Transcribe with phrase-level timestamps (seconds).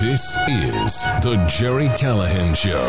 [0.00, 2.88] This is The Gerry Callahan Show.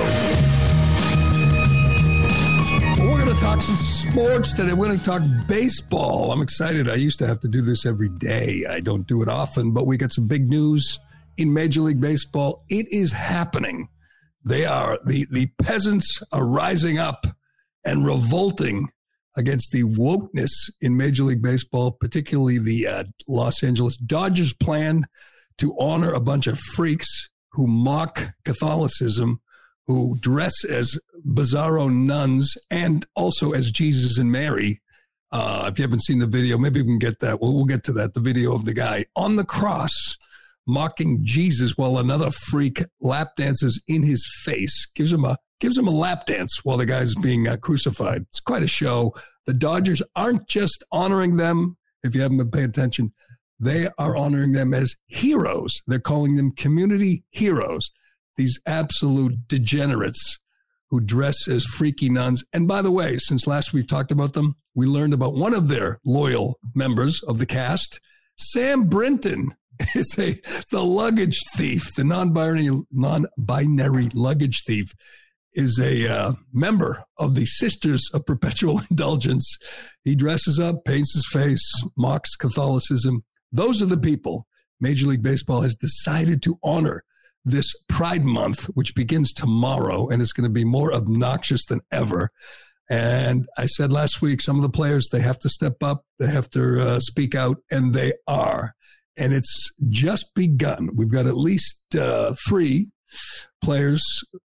[3.04, 4.71] We're going to talk some sports today.
[4.71, 6.32] We're going to talk baseball.
[6.32, 6.89] I'm excited.
[6.89, 8.64] I used to have to do this every day.
[8.70, 11.02] I don't do it often, but we got some big news
[11.36, 12.64] in Major League Baseball.
[12.70, 13.89] It is happening.
[14.46, 17.28] They are the the peasants are rising up
[17.84, 18.88] and revolting
[19.36, 25.07] against the wokeness in Major League Baseball, particularly the uh, Los Angeles Dodgers plan
[25.61, 29.42] to honor a bunch of freaks who mock Catholicism,
[29.86, 34.81] who dress as bizarro nuns and also as Jesus and Mary.
[35.31, 37.39] Uh, if you haven't seen the video, maybe we can get that.
[37.39, 38.16] We'll, we'll get to that.
[38.16, 40.17] The video of the guy on the cross
[40.67, 45.88] mocking Jesus while another freak lap dances in his face, gives him a gives him
[45.88, 48.23] a lap dance while the guy's being uh, crucified.
[48.23, 49.14] It's quite a show.
[49.45, 51.78] The Dodgers aren't just honoring them.
[52.03, 53.14] If you haven't been paying attention,
[53.61, 55.81] they are honoring them as heroes.
[55.86, 57.92] They're calling them community heroes.
[58.36, 60.40] These absolute degenerates
[60.90, 62.44] who dress as freaky nuns.
[62.52, 65.67] And by the way, since last we've talked about them, we learned about one of
[65.67, 68.02] their loyal members of the cast,
[68.36, 69.52] Sam Brinton.
[69.95, 70.39] Is a
[70.70, 74.94] the luggage thief, the non-binary non-binary luggage thief
[75.54, 79.58] is a uh, member of the Sisters of Perpetual Indulgence.
[80.04, 81.66] He dresses up, paints his face,
[81.98, 83.23] mocks Catholicism.
[83.52, 84.48] Those are the people
[84.82, 87.04] Major League Baseball has decided to honor
[87.46, 92.32] this Pride Month, which begins tomorrow and is going to be more obnoxious than ever.
[92.90, 96.28] And I said last week, some of the players, they have to step up, they
[96.28, 98.76] have to uh, speak out, and they are.
[99.18, 100.90] And it's just begun.
[100.96, 102.92] We've got at least uh, three
[103.64, 104.04] players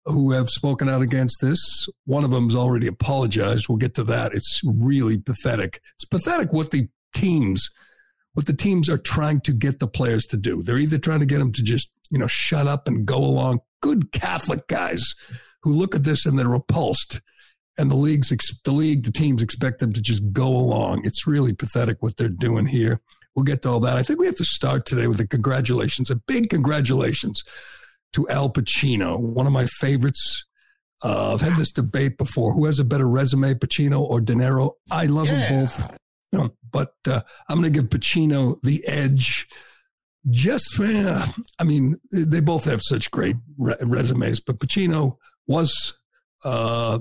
[0.07, 1.87] who have spoken out against this.
[2.05, 3.67] One of them has already apologized.
[3.69, 4.35] We'll get to that.
[4.35, 5.81] It's really pathetic.
[5.95, 7.71] It's pathetic what the teams
[8.35, 10.63] what the teams are trying to get the players to do.
[10.63, 13.61] They're either trying to get them to just, you know, shut up and go along.
[13.81, 15.15] Good Catholic guys
[15.63, 17.21] who look at this and they're repulsed.
[17.77, 18.29] And the leagues,
[18.65, 21.03] the league, the teams expect them to just go along.
[21.05, 23.01] It's really pathetic what they're doing here.
[23.35, 23.97] We'll get to all that.
[23.97, 27.43] I think we have to start today with a congratulations, a big congratulations
[28.13, 30.45] to Al Pacino, one of my favorites.
[31.03, 32.53] Uh, I've had this debate before.
[32.53, 34.73] Who has a better resume, Pacino or De Niro?
[34.91, 35.49] I love yeah.
[35.49, 35.97] them both.
[36.35, 39.47] You know, but uh, I'm going to give Pacino the edge.
[40.31, 41.27] Just for, uh,
[41.61, 45.95] I mean, they both have such great re- resumes, but Pacino was
[46.45, 46.99] uh,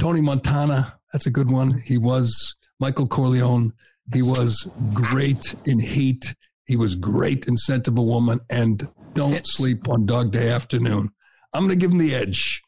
[0.00, 0.98] Tony Montana.
[1.12, 1.82] That's a good one.
[1.84, 3.74] He was Michael Corleone.
[4.12, 6.34] He was great in Heat.
[6.66, 8.40] He was great in Scent of a Woman.
[8.50, 9.56] And don't Tits.
[9.56, 11.10] sleep on Dog Day Afternoon.
[11.52, 12.62] I'm going to give him the edge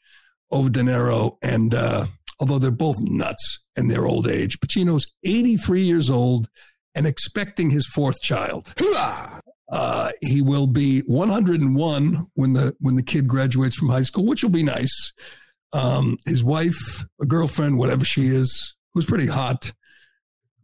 [0.52, 1.38] over De Niro.
[1.42, 2.06] And uh,
[2.44, 6.50] although they're both nuts in their old age, Pacino's 83 years old
[6.94, 8.74] and expecting his fourth child.
[9.72, 14.42] Uh, he will be 101 when the when the kid graduates from high school, which
[14.42, 15.12] will be nice.
[15.72, 19.72] Um, his wife, a girlfriend, whatever she is, who's pretty hot,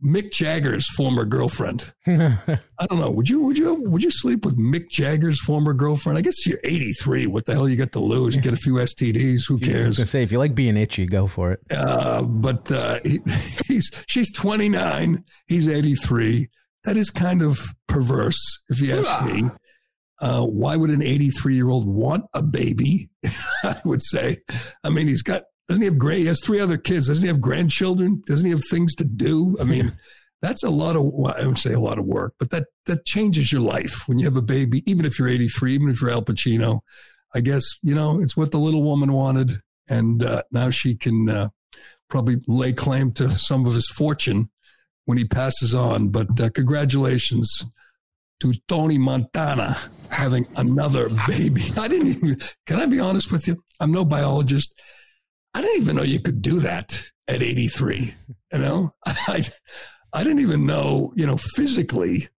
[0.05, 1.93] Mick Jagger's former girlfriend.
[2.07, 3.11] I don't know.
[3.11, 6.19] Would you would you would you sleep with Mick Jagger's former girlfriend?
[6.19, 7.27] I guess you're 83.
[7.27, 8.35] What the hell you got to lose?
[8.35, 9.43] You get a few STDs.
[9.49, 9.83] Who cares?
[9.83, 11.61] I was gonna say if you like being itchy, go for it.
[11.71, 13.21] Uh, but uh, he,
[13.67, 15.25] he's she's 29.
[15.47, 16.49] He's 83.
[16.85, 18.39] That is kind of perverse,
[18.71, 19.51] if you ask me.
[20.23, 23.11] Uh, why would an 83 year old want a baby?
[23.65, 24.39] I would say.
[24.85, 26.19] I mean, he's got doesn't he have great?
[26.19, 27.07] He has three other kids.
[27.07, 28.25] Doesn't he have grandchildren?
[28.27, 29.57] Doesn't he have things to do?
[29.61, 29.97] I mean,
[30.43, 31.05] that's a lot of.
[31.05, 34.19] Well, I would say a lot of work, but that that changes your life when
[34.19, 34.83] you have a baby.
[34.91, 36.81] Even if you're 83, even if you're Al Pacino,
[37.37, 41.29] I guess you know it's what the little woman wanted, and uh, now she can
[41.29, 41.51] uh,
[42.09, 44.51] probably lay claim to some of his fortune
[45.05, 46.09] when he passes on.
[46.09, 47.65] But uh, congratulations
[48.41, 49.79] to Tony Montana
[50.11, 51.63] having another baby.
[51.79, 52.41] I didn't even.
[52.67, 53.63] Can I be honest with you?
[53.79, 54.75] I'm no biologist.
[55.55, 58.15] I didn't even know you could do that at 83.
[58.53, 59.45] You know, I,
[60.13, 62.29] I didn't even know, you know, physically,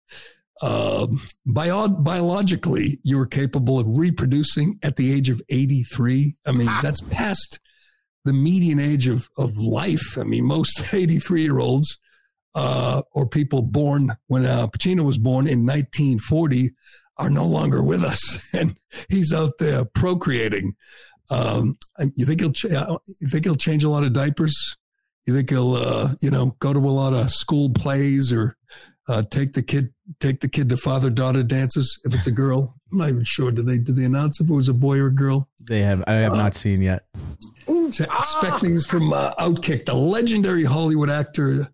[0.61, 1.07] uh,
[1.45, 6.37] bio- biologically, you were capable of reproducing at the age of 83.
[6.47, 7.61] I mean, that's past
[8.25, 10.17] the median age of, of life.
[10.17, 11.99] I mean, most 83 year olds
[12.55, 16.71] uh, or people born when uh, Pacino was born in 1940
[17.19, 18.49] are no longer with us.
[18.55, 18.77] And
[19.09, 20.75] he's out there procreating.
[21.31, 21.79] Um,
[22.15, 24.77] you think he'll ch- uh, you think he'll change a lot of diapers?
[25.27, 28.57] You think he'll uh, you know go to a lot of school plays or
[29.09, 32.75] uh, take the kid take the kid to father daughter dances if it's a girl?
[32.93, 33.51] I'm not even sure.
[33.51, 35.49] Did they did they announce if it was a boy or a girl?
[35.69, 36.05] They have.
[36.07, 37.07] I have uh, not seen yet.
[37.67, 41.69] Expecting this from uh, Outkick, the legendary Hollywood actor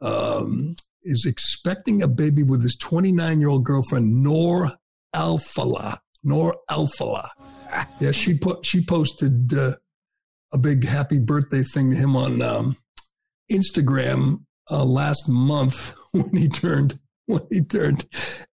[0.00, 4.72] um, is expecting a baby with his 29 year old girlfriend Noor
[5.14, 6.00] Alfallah.
[6.22, 7.30] Noor Alfallah.
[8.00, 9.76] Yeah, she put she posted uh,
[10.52, 12.76] a big happy birthday thing to him on um,
[13.50, 18.06] Instagram uh, last month when he turned when he turned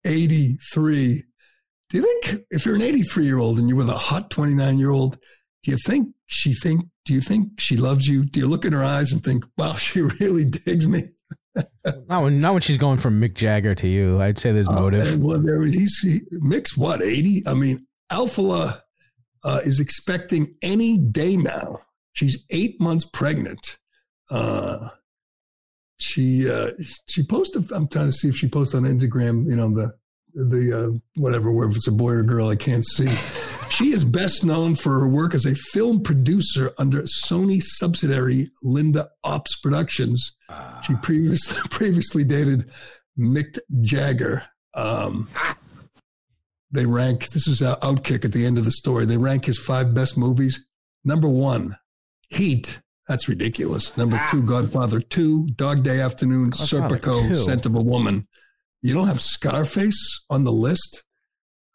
[0.05, 1.25] 83.
[1.89, 4.79] Do you think if you're an 83 year old and you're with a hot 29
[4.79, 5.19] year old,
[5.63, 8.25] do you think she think do you think she loves you?
[8.25, 11.03] Do you look in her eyes and think, wow, she really digs me?
[12.09, 14.21] not when not when she's going from Mick Jagger to you.
[14.21, 15.15] I'd say there's motive.
[15.15, 17.45] Uh, well, there he's he, Mick's what 80.
[17.47, 18.83] I mean, Alfallah
[19.47, 21.79] uh, is expecting any day now.
[22.13, 23.61] She's eight months pregnant.
[24.29, 24.89] Uh,
[25.99, 26.73] she uh,
[27.09, 27.71] she posted.
[27.73, 29.49] I'm trying to see if she posted on Instagram.
[29.49, 29.95] You know the
[30.35, 33.09] the uh, whatever, whether it's a boy or girl, I can't see.
[33.71, 39.11] She is best known for her work as a film producer under Sony subsidiary Linda
[39.23, 40.33] Ops Productions.
[40.83, 42.69] She previously previously dated
[43.19, 44.43] Mick Jagger.
[44.75, 45.29] Um,
[46.71, 47.31] they rank.
[47.31, 49.05] This is our outkick at the end of the story.
[49.05, 50.67] They rank his five best movies.
[51.05, 51.77] Number one,
[52.29, 52.81] Heat.
[53.09, 53.97] That's ridiculous.
[53.97, 57.35] Number two, Godfather Two, Dog Day Afternoon, Godfather Serpico, 2.
[57.37, 58.27] Scent of a Woman.
[58.83, 61.05] You don't have Scarface on the list?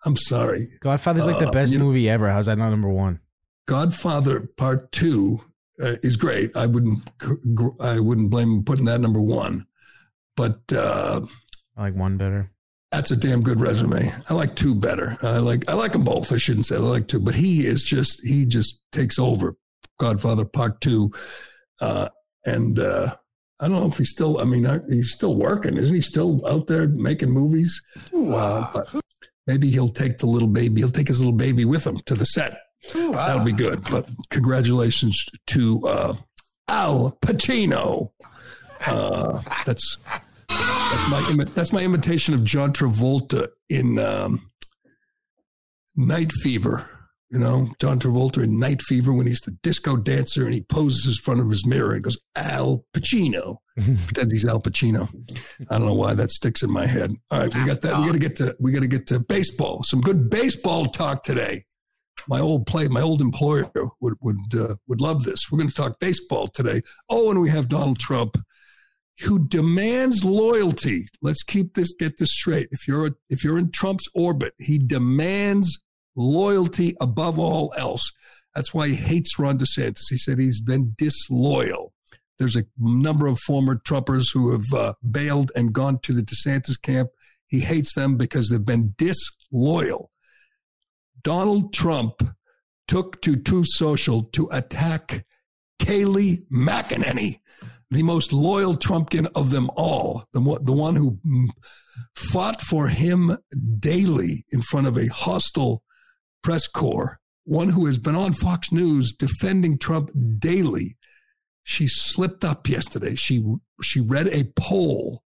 [0.04, 0.68] I'm sorry.
[0.82, 2.32] Godfather's like the uh, best movie know, ever.
[2.32, 3.22] How's that not number one?
[3.66, 5.42] Godfather Part Two
[5.82, 6.56] uh, is great.
[6.56, 7.10] I wouldn't
[7.80, 9.68] I wouldn't blame him putting that number one,
[10.36, 11.22] but uh,
[11.78, 12.52] I like one better.
[12.92, 14.14] That's a damn good resume.
[14.30, 15.18] I like two better.
[15.22, 16.34] I like I like them both.
[16.34, 19.56] I shouldn't say I like two, but he is just he just takes over.
[19.98, 21.12] Godfather Part Two,
[21.80, 22.10] uh,
[22.44, 23.16] and uh,
[23.60, 24.40] I don't know if he's still.
[24.40, 26.02] I mean, he's still working, isn't he?
[26.02, 27.82] Still out there making movies.
[28.14, 28.90] Uh, but
[29.48, 30.82] maybe he'll take the little baby.
[30.82, 32.58] He'll take his little baby with him to the set.
[32.94, 33.84] That'll be good.
[33.92, 36.14] But congratulations to uh,
[36.68, 38.12] Al Pacino.
[38.86, 40.00] Uh, that's
[40.52, 44.52] that's my that's my imitation of John Travolta in um,
[45.96, 46.90] Night Fever.
[47.30, 51.06] You know, John Travolta in Night Fever when he's the disco dancer and he poses
[51.18, 53.58] in front of his mirror and goes, Al Pacino.
[53.76, 55.08] Pretends he's Al Pacino.
[55.70, 57.14] I don't know why that sticks in my head.
[57.30, 58.00] All right, we got that.
[58.00, 59.84] We got to get to we got to get to baseball.
[59.84, 61.64] Some good baseball talk today.
[62.28, 63.72] My old play, my old employer
[64.02, 65.50] would would uh, would love this.
[65.50, 66.82] We're going to talk baseball today.
[67.10, 68.36] Oh, and we have Donald Trump,
[69.24, 71.06] who demands loyalty.
[71.22, 72.70] Let's keep this get this straight.
[72.72, 75.80] If you're if you're in Trump's orbit, he demands
[76.16, 78.12] loyalty above all else.
[78.56, 80.10] That's why he hates Ron DeSantis.
[80.10, 81.94] He said he's been disloyal.
[82.38, 86.82] There's a number of former Trumpers who have uh, bailed and gone to the DeSantis
[86.82, 87.12] camp.
[87.48, 90.12] He hates them because they've been disloyal.
[91.24, 92.36] Donald Trump
[92.88, 95.26] took to Truth Social to attack
[95.80, 97.42] Kayleigh McEnany,
[97.92, 101.20] the most loyal Trumpkin of them all, the, the one who
[102.16, 103.38] fought for him
[103.80, 105.84] daily in front of a hostile
[106.42, 110.10] press corps, one who has been on Fox News defending Trump
[110.40, 110.98] daily.
[111.64, 113.14] She slipped up yesterday.
[113.16, 113.44] She
[113.84, 115.22] she read a poll.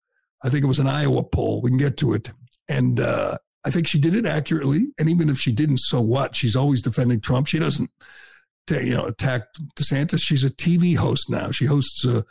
[0.43, 1.61] I think it was an Iowa poll.
[1.61, 2.31] We can get to it,
[2.67, 4.87] and uh, I think she did it accurately.
[4.97, 6.35] And even if she didn't, so what?
[6.35, 7.47] She's always defending Trump.
[7.47, 7.91] She doesn't,
[8.69, 9.43] you know, attack
[9.75, 10.19] DeSantis.
[10.21, 11.51] She's a TV host now.
[11.51, 12.21] She hosts uh,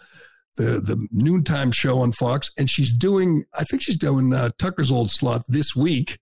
[0.56, 3.44] the the noontime show on Fox, and she's doing.
[3.55, 6.19] I think she's doing uh, Tucker's old slot this week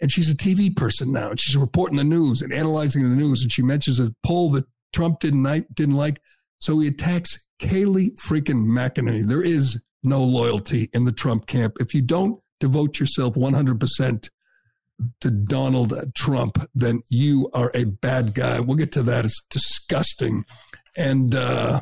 [0.00, 3.42] and she's a TV person now, and she's reporting the news and analyzing the news.
[3.42, 6.20] And she mentions a poll that Trump didn't didn't like,
[6.60, 9.26] so he attacks Kayleigh freaking McEnany.
[9.26, 11.76] There is no loyalty in the Trump camp.
[11.80, 14.30] If you don't devote yourself 100 percent
[15.20, 18.60] to Donald Trump, then you are a bad guy.
[18.60, 19.24] We'll get to that.
[19.24, 20.44] It's disgusting,
[20.96, 21.34] and.
[21.34, 21.80] uh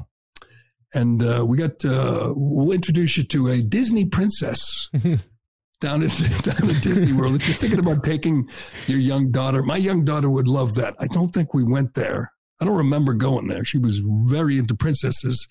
[0.95, 4.91] and uh, we got uh, we'll introduce you to a Disney princess
[5.81, 6.11] down at
[6.43, 7.37] down at Disney World.
[7.37, 8.49] If you're thinking about taking
[8.87, 10.95] your young daughter, my young daughter would love that.
[10.99, 12.33] I don't think we went there.
[12.61, 13.65] I don't remember going there.
[13.65, 15.49] She was very into princesses,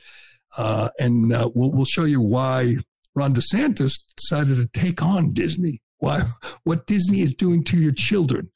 [0.57, 2.75] uh, and uh, we'll we'll show you why
[3.15, 5.81] Ron DeSantis decided to take on Disney.
[6.01, 6.23] Why
[6.63, 8.51] what Disney is doing to your children.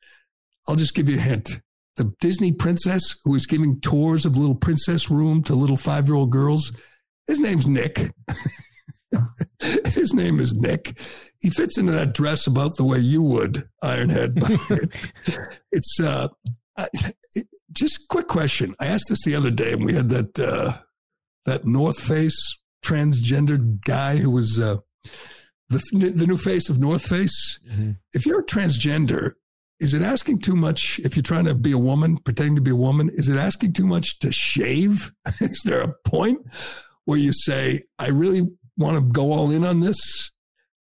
[0.68, 1.62] I'll just give you a hint.
[1.96, 6.16] The Disney princess who is giving tours of little princess room to little five year
[6.16, 6.76] old girls.
[7.28, 8.12] His name's Nick.
[9.62, 11.00] His name is Nick.
[11.40, 14.34] He fits into that dress about the way you would, Ironhead.
[15.72, 16.28] it's uh,
[17.36, 18.76] it, just quick question.
[18.80, 20.80] I asked this the other day, and we had that uh,
[21.46, 24.78] that North Face transgendered guy who was uh,
[25.70, 25.82] the
[26.14, 27.60] the new face of North Face.
[27.70, 27.92] Mm-hmm.
[28.14, 29.34] If you're a transgender,
[29.80, 32.72] is it asking too much if you're trying to be a woman, pretending to be
[32.72, 33.10] a woman?
[33.14, 35.12] Is it asking too much to shave?
[35.42, 36.46] is there a point
[37.06, 38.42] where you say, I really
[38.78, 40.32] want to go all in on this.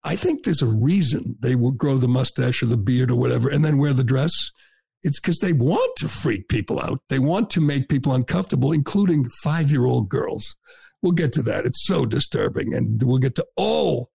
[0.05, 3.49] I think there's a reason they will grow the mustache or the beard or whatever
[3.49, 4.33] and then wear the dress.
[5.03, 7.01] It's because they want to freak people out.
[7.09, 10.57] They want to make people uncomfortable, including five year old girls.
[11.03, 11.67] We'll get to that.
[11.67, 12.73] It's so disturbing.
[12.73, 14.12] And we'll get to all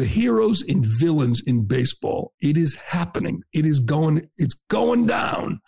[0.00, 2.32] the heroes and villains in baseball.
[2.40, 3.42] It is happening.
[3.52, 5.60] It is going, it's going down.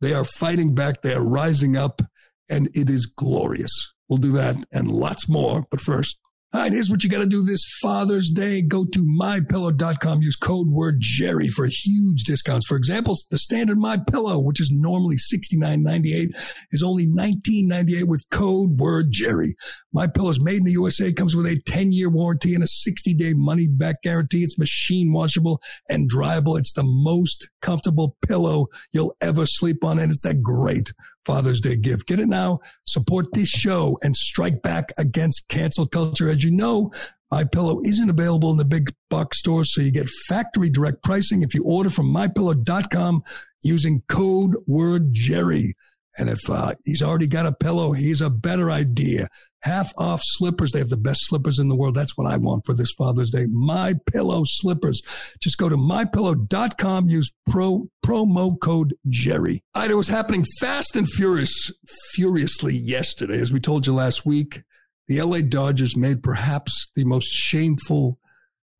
[0.00, 1.02] They are fighting back.
[1.02, 2.00] They are rising up,
[2.48, 3.92] and it is glorious.
[4.08, 5.66] We'll do that and lots more.
[5.70, 6.18] But first,
[6.54, 8.62] all right, here's what you got to do this Father's Day.
[8.62, 10.22] Go to mypillow.com.
[10.22, 12.64] Use code word Gerry for huge discounts.
[12.64, 16.28] For example, the standard My Pillow, which is normally $69.98,
[16.70, 19.56] is only $19.98 with code word Gerry.
[19.92, 22.68] My Pillow is made in the USA, comes with a 10 year warranty and a
[22.68, 24.44] 60 day money back guarantee.
[24.44, 26.56] It's machine washable and dryable.
[26.56, 30.92] It's the most comfortable pillow you'll ever sleep on, and it's a great
[31.24, 32.06] Father's Day gift.
[32.06, 32.60] Get it now.
[32.86, 36.28] Support this show and strike back against cancel culture.
[36.28, 36.92] As you know,
[37.30, 41.42] my pillow isn't available in the big box stores, so you get factory direct pricing
[41.42, 43.22] if you order from mypillow.com
[43.62, 45.74] using code word Gerry.
[46.18, 49.28] And if uh, he's already got a pillow, he's a better idea.
[49.62, 50.72] Half off slippers.
[50.72, 51.94] They have the best slippers in the world.
[51.94, 53.46] That's what I want for this Father's Day.
[53.50, 55.00] My Pillow slippers.
[55.40, 57.08] Just go to mypillow.com.
[57.08, 59.62] Use pro promo code Gerry.
[59.74, 61.72] All right, it was happening fast and furious,
[62.12, 63.40] furiously yesterday.
[63.40, 64.62] As we told you last week,
[65.08, 68.18] the LA Dodgers made perhaps the most shameful,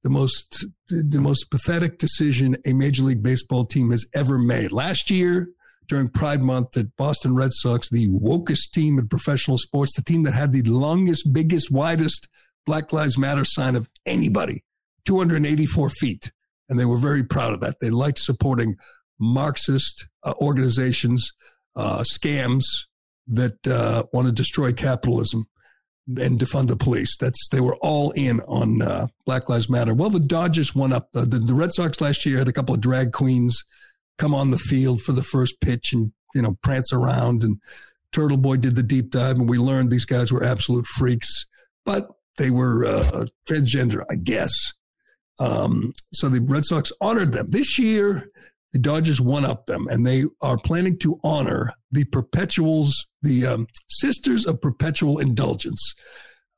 [0.03, 4.71] the most the most pathetic decision a Major League Baseball team has ever made.
[4.71, 5.49] Last year,
[5.89, 10.23] during Pride Month that Boston Red Sox, the wokest team in professional sports, the team
[10.25, 12.29] that had the longest, biggest, widest
[12.67, 14.65] Black Lives Matter sign of anybody,
[15.05, 16.33] 284 feet.
[16.69, 17.77] And they were very proud of that.
[17.81, 18.77] They liked supporting
[19.19, 21.33] Marxist uh, organizations,
[21.77, 22.65] uh, scams
[23.27, 25.47] that uh, want to destroy capitalism
[26.07, 27.17] and defund the police.
[27.17, 29.95] That's they were all in on uh, Black Lives Matter.
[29.95, 31.09] Well, the Dodgers won up.
[31.13, 33.65] The, the Red Sox last year had a couple of drag queens
[34.19, 37.59] come on the field for the first pitch and you know prance around and
[38.13, 41.47] turtle boy did the deep dive and we learned these guys were absolute freaks
[41.85, 44.53] but they were uh, transgender i guess
[45.41, 48.31] um, so the red sox honored them this year
[48.73, 53.67] the dodgers one up them and they are planning to honor the perpetuals the um,
[53.89, 55.95] sisters of perpetual indulgence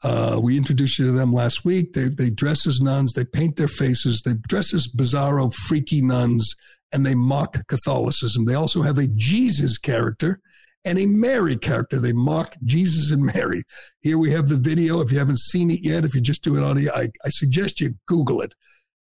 [0.03, 1.95] uh, we introduced you to them last week.
[1.95, 3.15] They, they dress as nuns.
[3.15, 4.23] They paint their faces.
[4.23, 6.55] They dress as bizarro, freaky nuns
[6.97, 8.47] and they mock Catholicism.
[8.47, 10.41] They also have a Jesus character
[10.83, 12.01] and a Mary character.
[12.01, 13.65] They mock Jesus and Mary.
[14.01, 15.03] Here we have the video.
[15.03, 17.91] If you haven't seen it yet, if you're just doing audio, I, I suggest you
[18.07, 18.55] Google it.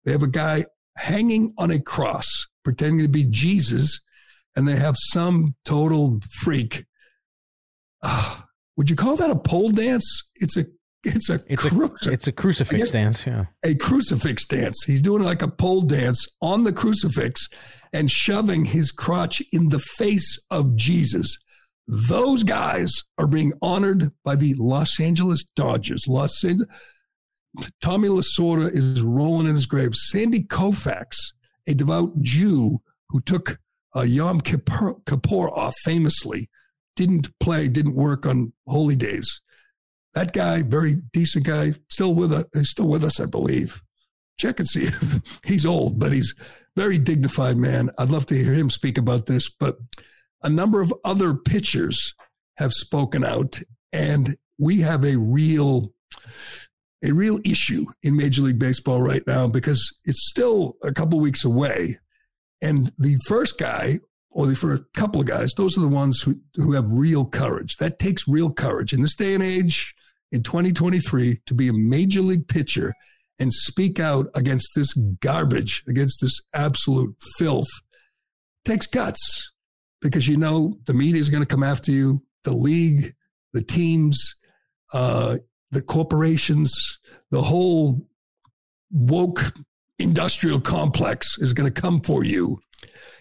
[0.04, 0.64] They have a guy
[0.96, 2.26] hanging on a cross,
[2.64, 4.00] pretending to be Jesus,
[4.56, 6.86] and they have some total freak.
[8.02, 8.40] Uh,
[8.76, 10.24] would you call that a pole dance?
[10.34, 10.64] It's a
[11.04, 13.46] it's a it's a it's a crucifix dance, yeah.
[13.64, 14.84] A crucifix dance.
[14.84, 17.48] He's doing like a pole dance on the crucifix
[17.92, 21.38] and shoving his crotch in the face of Jesus.
[21.86, 26.06] Those guys are being honored by the Los Angeles Dodgers.
[26.08, 26.68] Los Angeles,
[27.82, 29.94] Tommy Lasorda is rolling in his grave.
[29.94, 31.16] Sandy Koufax,
[31.66, 32.78] a devout Jew
[33.10, 33.58] who took
[33.94, 36.48] uh, Yom Kippur, Kippur off famously,
[36.96, 39.42] didn't play, didn't work on holy days
[40.14, 43.82] that guy, very decent guy, still with us, he's still with us, I believe.
[44.38, 46.34] Check and see if he's old, but he's
[46.76, 47.90] very dignified man.
[47.98, 49.48] I'd love to hear him speak about this.
[49.48, 49.78] But
[50.42, 52.14] a number of other pitchers
[52.56, 53.60] have spoken out,
[53.92, 55.92] and we have a real
[57.04, 61.44] a real issue in Major League Baseball right now because it's still a couple weeks
[61.44, 61.98] away.
[62.62, 63.98] And the first guy,
[64.30, 67.76] or the first couple of guys, those are the ones who, who have real courage.
[67.76, 68.94] That takes real courage.
[68.94, 69.94] In this day and age,
[70.34, 72.92] in 2023 to be a major league pitcher
[73.38, 77.68] and speak out against this garbage, against this absolute filth,
[78.64, 79.52] takes guts
[80.00, 83.14] because you know the media is going to come after you, the league,
[83.52, 84.34] the teams,
[84.92, 85.36] uh,
[85.70, 86.98] the corporations,
[87.30, 88.04] the whole
[88.90, 89.52] woke
[90.00, 92.58] industrial complex is going to come for you.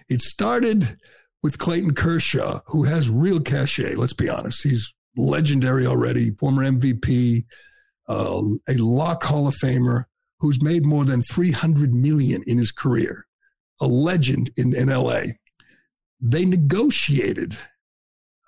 [0.10, 0.98] It started
[1.44, 3.96] with Clayton Kershaw, who has real cachet.
[3.96, 4.64] Let's be honest.
[4.64, 7.44] He's legendary already, former MVP,
[8.08, 10.06] uh, a Lock Hall of Famer
[10.44, 13.26] who's made more than 300 million in his career,
[13.80, 15.22] a legend in, in LA.
[16.20, 17.58] They negotiated.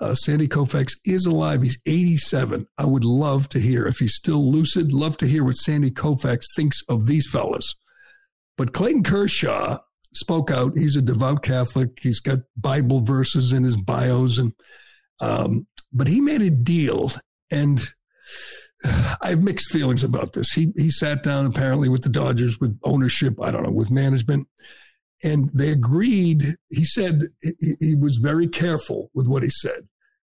[0.01, 1.63] Uh, Sandy Koufax is alive.
[1.63, 2.67] He's 87.
[2.77, 6.43] I would love to hear, if he's still lucid, love to hear what Sandy Koufax
[6.53, 7.75] thinks of these fellas.
[8.57, 9.77] But Clayton Kershaw
[10.13, 10.77] spoke out.
[10.77, 11.99] He's a devout Catholic.
[12.01, 14.37] He's got Bible verses in his bios.
[14.37, 14.51] And
[15.21, 15.65] um,
[15.95, 17.11] but he made a deal,
[17.49, 17.81] and
[19.21, 20.51] I have mixed feelings about this.
[20.51, 24.47] He he sat down apparently with the Dodgers, with ownership, I don't know, with management,
[25.23, 26.57] and they agreed.
[26.69, 29.87] He said he, he was very careful with what he said.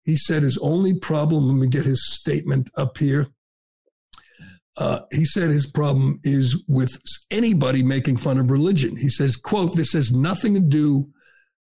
[0.03, 1.47] He said his only problem.
[1.47, 3.27] Let me get his statement up here.
[4.77, 6.99] Uh, he said his problem is with
[7.31, 8.97] anybody making fun of religion.
[8.97, 11.11] He says, "quote This has nothing to do."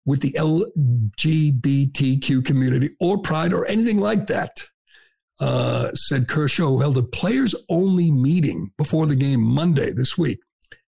[0.04, 4.64] With the LGBTQ community or pride or anything like that.
[5.40, 10.38] Uh, said Kershaw, who held a players only meeting before the game Monday this week.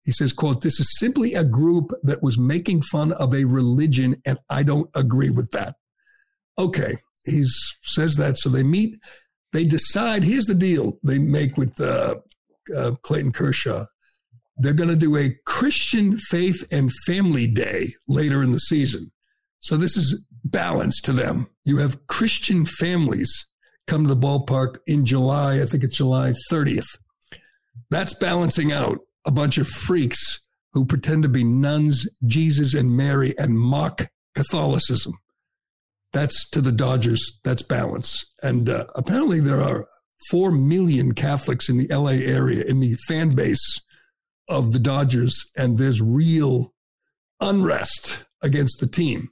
[0.05, 4.21] He says, quote, this is simply a group that was making fun of a religion,
[4.27, 5.77] and I don't agree with that.
[6.59, 7.45] Okay, he
[7.83, 8.37] says that.
[8.37, 8.97] So they meet,
[9.53, 12.17] they decide, here's the deal they make with uh,
[12.77, 13.85] uh, Clayton Kershaw.
[14.57, 19.11] They're going to do a Christian Faith and Family Day later in the season.
[19.61, 21.49] So this is balance to them.
[21.65, 23.47] You have Christian families
[23.87, 25.61] come to the ballpark in July.
[25.61, 26.87] I think it's July 30th.
[27.91, 30.41] That's balancing out a bunch of freaks
[30.73, 35.15] who pretend to be nuns, Jesus and Mary, and mock Catholicism.
[36.13, 37.41] That's to the Dodgers.
[37.45, 38.25] That's balance.
[38.43, 39.87] And uh, apparently, there are
[40.31, 43.81] 4 million Catholics in the LA area in the fan base
[44.49, 46.75] of the Dodgers, and there's real
[47.41, 49.31] unrest against the team.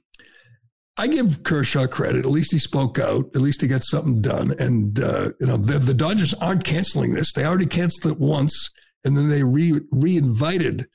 [0.97, 2.25] I give Kershaw credit.
[2.25, 3.25] At least he spoke out.
[3.33, 4.53] At least he got something done.
[4.59, 7.33] And uh, you know, the, the, Dodgers aren't canceling this.
[7.33, 8.69] They already canceled it once,
[9.03, 10.87] and then they re reinvited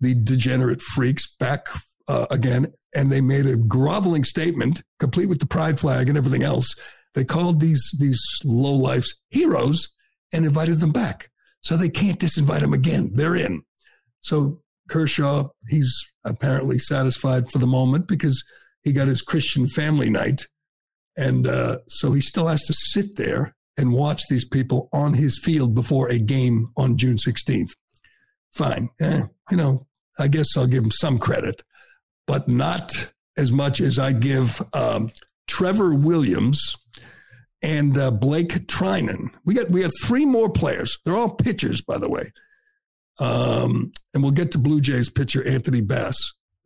[0.00, 1.66] the degenerate freaks back
[2.08, 6.42] uh, again, and they made a groveling statement, complete with the pride flag and everything
[6.42, 6.74] else.
[7.14, 9.90] They called these these low lifes heroes
[10.32, 11.30] and invited them back.
[11.62, 13.12] So they can't disinvite him again.
[13.14, 13.62] They're in.
[14.20, 18.44] So Kershaw, he's apparently satisfied for the moment because
[18.82, 20.42] he got his Christian family night.
[21.16, 25.38] And uh, so he still has to sit there and watch these people on his
[25.38, 27.72] field before a game on June 16th.
[28.52, 28.90] Fine.
[29.00, 29.86] Eh, you know,
[30.18, 31.62] I guess I'll give him some credit,
[32.26, 35.10] but not as much as I give um,
[35.46, 36.76] Trevor Williams
[37.62, 39.30] and uh, Blake Treinen.
[39.44, 40.98] We got we have three more players.
[41.04, 42.32] They're all pitchers, by the way.
[43.18, 46.16] Um, and we'll get to Blue Jays pitcher Anthony Bass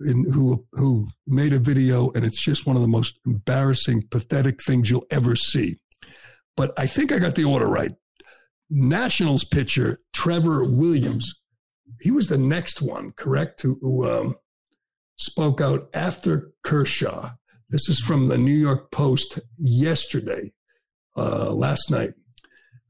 [0.00, 4.62] in, who who made a video, and it's just one of the most embarrassing, pathetic
[4.64, 5.76] things you'll ever see.
[6.56, 7.92] But I think I got the order right.
[8.70, 11.40] Nationals pitcher Trevor Williams,
[12.00, 13.62] he was the next one, correct?
[13.62, 14.36] Who, who um,
[15.16, 17.32] spoke out after Kershaw.
[17.68, 20.52] This is from the New York Post yesterday,
[21.16, 22.14] uh, last night.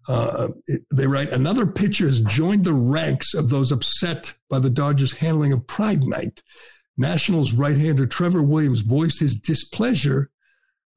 [0.08, 0.48] Uh,
[0.92, 5.52] they write another pitcher has joined the ranks of those upset by the Dodgers' handling
[5.52, 6.42] of Pride Night.
[6.96, 10.30] Nationals right hander Trevor Williams voiced his displeasure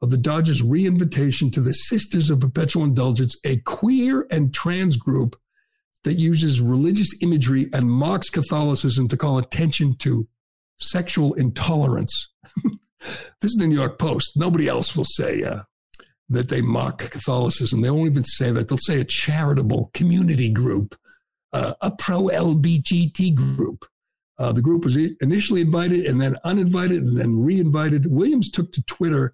[0.02, 5.36] of the Dodgers' reinvitation to the Sisters of Perpetual Indulgence, a queer and trans group
[6.04, 10.28] that uses religious imagery and mocks Catholicism to call attention to
[10.78, 12.30] sexual intolerance.
[13.42, 14.34] this is the New York Post.
[14.38, 15.64] Nobody else will say uh,
[16.30, 17.82] that they mock Catholicism.
[17.82, 18.70] They won't even say that.
[18.70, 20.96] They'll say a charitable community group,
[21.54, 23.86] uh, a pro LGBT group.
[24.38, 28.10] Uh, the group was initially invited and then uninvited and then reinvited.
[28.10, 29.34] Williams took to Twitter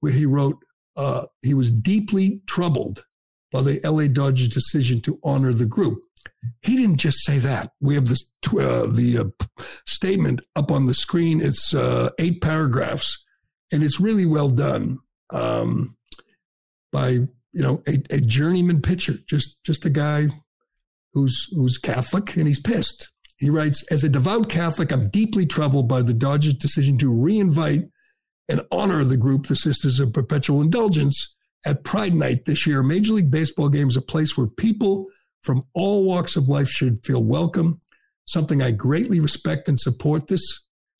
[0.00, 0.64] where he wrote
[0.96, 3.04] uh, he was deeply troubled
[3.52, 6.02] by the LA Dodgers decision to honor the group.
[6.62, 7.72] He didn't just say that.
[7.80, 11.40] We have this uh, the uh, statement up on the screen.
[11.40, 13.24] It's uh, eight paragraphs,
[13.72, 14.98] and it's really well done
[15.30, 15.96] um,
[16.92, 17.28] by you
[17.62, 20.28] know a, a journeyman pitcher, just just a guy
[21.12, 25.88] who's who's Catholic and he's pissed he writes, as a devout Catholic, I'm deeply troubled
[25.88, 27.88] by the Dodgers' decision to reinvite
[28.50, 32.82] and honor the group, the Sisters of Perpetual Indulgence, at Pride Night this year.
[32.82, 35.06] Major League Baseball game is a place where people
[35.42, 37.80] from all walks of life should feel welcome,
[38.26, 40.28] something I greatly respect and support.
[40.28, 40.42] This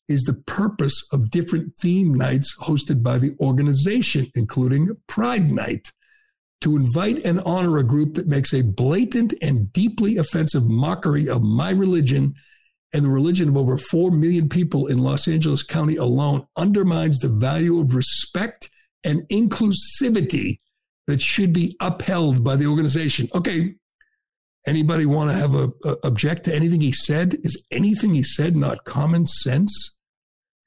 [0.07, 5.91] is the purpose of different theme nights hosted by the organization, including Pride Night
[6.61, 11.41] to invite and honor a group that makes a blatant and deeply offensive mockery of
[11.41, 12.35] my religion
[12.93, 17.29] and the religion of over 4 million people in Los Angeles County alone undermines the
[17.29, 18.69] value of respect
[19.03, 20.57] and inclusivity
[21.07, 23.27] that should be upheld by the organization.
[23.33, 23.75] Okay,
[24.65, 27.35] anybody want to have a, a object to anything he said?
[27.43, 29.97] Is anything he said not common sense?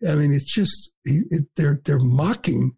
[0.07, 2.77] I mean, it's just it, they're they're mocking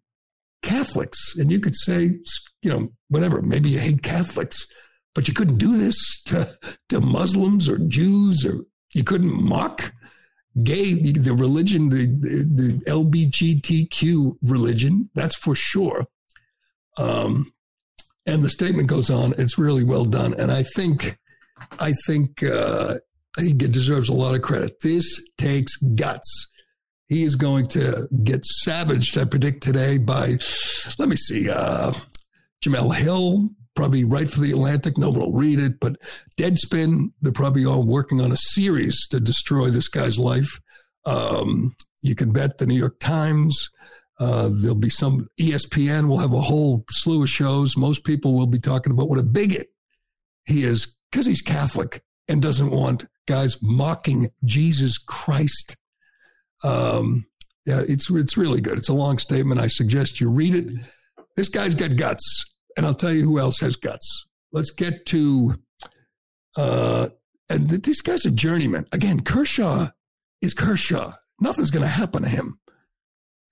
[0.61, 2.19] Catholics, and you could say,
[2.61, 3.41] you know, whatever.
[3.41, 4.67] Maybe you hate Catholics,
[5.13, 6.57] but you couldn't do this to
[6.89, 9.93] to Muslims or Jews, or you couldn't mock
[10.63, 15.09] gay the, the religion, the, the, the LBGTQ religion.
[15.13, 16.07] That's for sure.
[16.97, 17.51] Um,
[18.27, 19.33] And the statement goes on.
[19.37, 21.17] It's really well done, and I think,
[21.79, 22.95] I think uh,
[23.39, 24.73] he deserves a lot of credit.
[24.83, 26.49] This takes guts.
[27.07, 30.37] He is going to get savaged, I predict today by,
[30.99, 31.93] let me see, uh,
[32.61, 34.97] Jemele Hill, probably right for the Atlantic.
[34.97, 35.95] No one will read it, but
[36.37, 40.59] Deadspin, they're probably all working on a series to destroy this guy's life.
[41.05, 43.69] Um, you can bet the New York Times.
[44.19, 47.77] Uh, there'll be some ESPN will have a whole slew of shows.
[47.77, 49.69] Most people will be talking about what a bigot
[50.45, 55.77] he is because he's Catholic and doesn't want guys mocking Jesus Christ.
[56.63, 57.25] Um,
[57.65, 58.77] yeah, it's it's really good.
[58.77, 59.61] It's a long statement.
[59.61, 60.73] I suggest you read it.
[61.35, 62.53] This guy's got guts.
[62.77, 64.27] And I'll tell you who else has guts.
[64.51, 65.55] Let's get to,
[66.55, 67.09] uh,
[67.49, 68.85] and these guys are journeymen.
[68.91, 69.89] Again, Kershaw
[70.43, 71.13] is Kershaw.
[71.41, 72.59] Nothing's going to happen to him.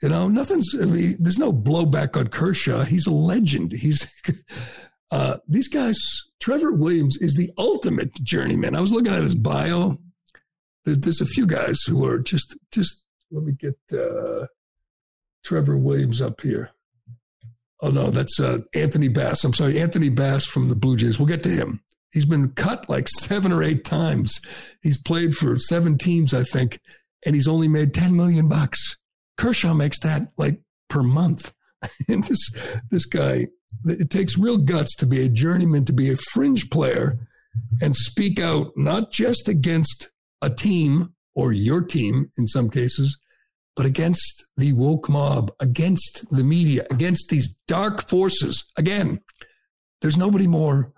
[0.01, 2.83] You know, nothing's, I mean, there's no blowback on Kershaw.
[2.83, 3.71] He's a legend.
[3.71, 4.07] He's,
[5.11, 5.97] uh, these guys,
[6.39, 8.75] Trevor Williams is the ultimate journeyman.
[8.75, 9.97] I was looking at his bio.
[10.83, 14.47] There's a few guys who are just, just, let me get, uh,
[15.43, 16.71] Trevor Williams up here.
[17.81, 19.43] Oh no, that's uh, Anthony Bass.
[19.43, 21.19] I'm sorry, Anthony Bass from the Blue Jays.
[21.19, 21.81] We'll get to him.
[22.11, 24.39] He's been cut like seven or eight times.
[24.81, 26.79] He's played for seven teams, I think,
[27.25, 28.97] and he's only made ten million bucks.
[29.37, 31.53] Kershaw makes that like per month.
[32.07, 32.51] and this
[32.91, 33.47] this guy,
[33.85, 37.19] it takes real guts to be a journeyman, to be a fringe player,
[37.81, 43.17] and speak out not just against a team or your team in some cases,
[43.75, 48.63] but against the woke mob, against the media, against these dark forces.
[48.77, 49.19] Again,
[50.01, 50.93] there's nobody more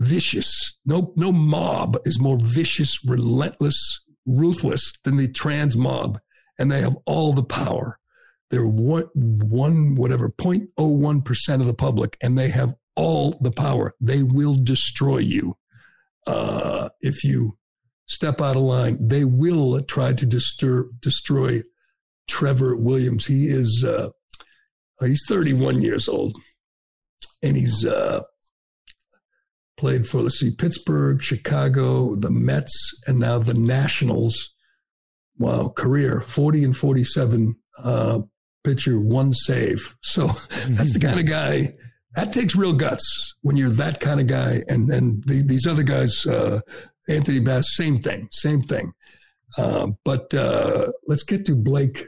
[0.00, 0.78] vicious.
[0.84, 6.18] No, no mob is more vicious, relentless, ruthless than the trans mob.
[6.60, 7.98] And they have all the power.
[8.50, 13.94] They're one, one whatever, 0.01% of the public, and they have all the power.
[14.00, 15.56] They will destroy you
[16.26, 17.56] uh, if you
[18.06, 18.98] step out of line.
[19.00, 21.62] They will try to disturb, destroy
[22.28, 23.26] Trevor Williams.
[23.26, 24.10] He is uh,
[25.00, 26.36] he's 31 years old,
[27.42, 28.22] and he's uh,
[29.76, 34.54] played for let's see Pittsburgh, Chicago, the Mets, and now the Nationals.
[35.40, 38.20] Wow, career 40 and 47 uh,
[38.62, 39.96] pitcher, one save.
[40.02, 40.26] So
[40.68, 41.74] that's the kind of guy
[42.14, 44.62] that takes real guts when you're that kind of guy.
[44.68, 46.60] And and the, these other guys, uh,
[47.08, 48.92] Anthony Bass, same thing, same thing.
[49.58, 52.06] Uh, but uh, let's get to Blake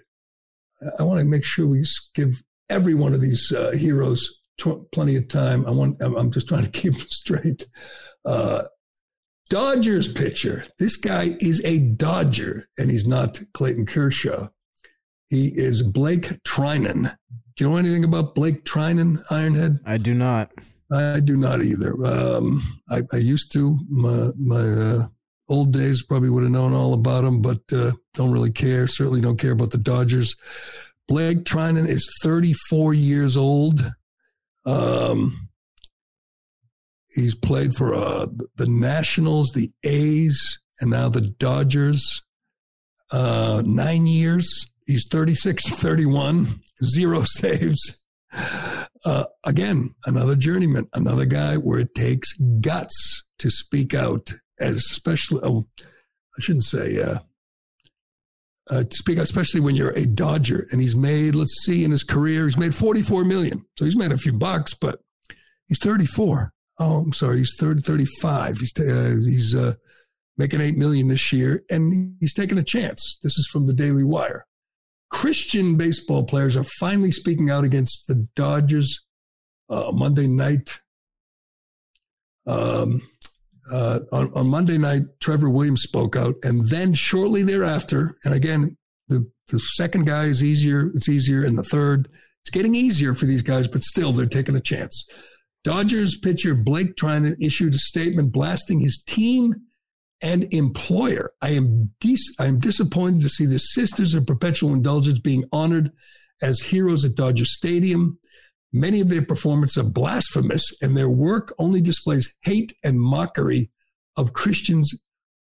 [0.99, 5.17] I want to make sure we give every one of these uh, heroes tw- plenty
[5.17, 5.67] of time.
[5.67, 6.01] I want.
[6.03, 7.67] I'm just trying to keep them straight.
[9.49, 10.65] Dodgers pitcher.
[10.79, 14.49] This guy is a Dodger, and he's not Clayton Kershaw.
[15.29, 17.17] He is Blake Treinen.
[17.57, 19.81] Do you know anything about Blake Treinen, Ironhead?
[19.85, 20.51] I do not.
[20.93, 21.95] I do not either.
[22.05, 23.79] Um, I, I, used to.
[23.89, 25.07] My, my uh,
[25.49, 28.87] old days probably would have known all about him, but uh, don't really care.
[28.87, 30.35] Certainly don't care about the Dodgers.
[31.09, 33.93] Blake Treinen is 34 years old.
[34.65, 35.51] Um,
[37.15, 42.23] he's played for uh, the Nationals, the A's, and now the Dodgers.
[43.11, 44.67] Uh, nine years.
[44.87, 48.03] He's 36, 31, zero saves.
[49.05, 55.41] Uh, again, another journeyman, another guy where it takes guts to speak out as especially,
[55.43, 57.19] oh, I shouldn't say, uh,
[58.71, 60.67] uh, to speak, especially when you're a Dodger.
[60.71, 63.67] And he's made, let's see, in his career, he's made 44 million.
[63.77, 65.01] So he's made a few bucks, but
[65.67, 66.53] he's 34.
[66.85, 68.59] Oh, I'm sorry, he's 30, 35.
[68.59, 69.75] He's, uh, he's uh,
[70.37, 73.19] making 8 million this year, and he's taking a chance.
[73.23, 74.47] This is from the Daily Wire.
[75.09, 78.99] Christian baseball players are finally speaking out against the Dodgers
[79.71, 80.81] uh, Monday night.
[82.49, 83.03] Um,
[83.73, 88.77] uh, on, on, Monday night, Trevor Williams spoke out, and then shortly thereafter, and again,
[89.07, 90.91] the the second guy is easier.
[90.97, 92.09] It's easier, and the third,
[92.41, 95.07] it's getting easier for these guys, but still, they're taking a chance.
[95.65, 99.55] Dodgers pitcher Blake Treinen issued a statement blasting his team
[100.21, 101.33] and employer.
[101.41, 105.93] I am dis- I am disappointed to see the Sisters of Perpetual Indulgence being honored
[106.41, 108.19] as heroes at Dodger Stadium.
[108.73, 113.71] Many of their performances are blasphemous, and their work only displays hate and mockery
[114.17, 114.95] of Christians,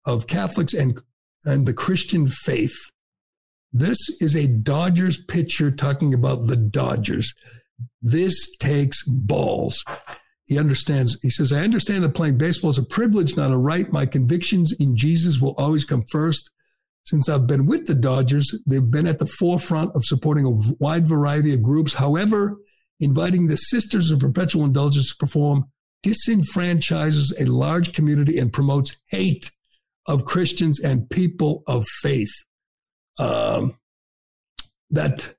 [0.06, 1.00] of Catholics, and,
[1.44, 2.76] and the Christian faith.
[3.72, 7.34] This is a Dodgers pitcher talking about the Dodgers.
[8.00, 9.82] This takes balls.
[10.46, 11.18] He understands.
[11.22, 13.90] He says, I understand that playing baseball is a privilege, not a right.
[13.90, 16.50] My convictions in Jesus will always come first.
[17.04, 21.06] Since I've been with the Dodgers, they've been at the forefront of supporting a wide
[21.06, 21.94] variety of groups.
[21.94, 22.58] However,
[23.00, 25.66] inviting the Sisters of Perpetual Indulgence to perform
[26.04, 29.50] disenfranchises a large community and promotes hate
[30.06, 32.32] of Christians and people of faith.
[33.18, 33.76] Um,
[34.90, 35.35] that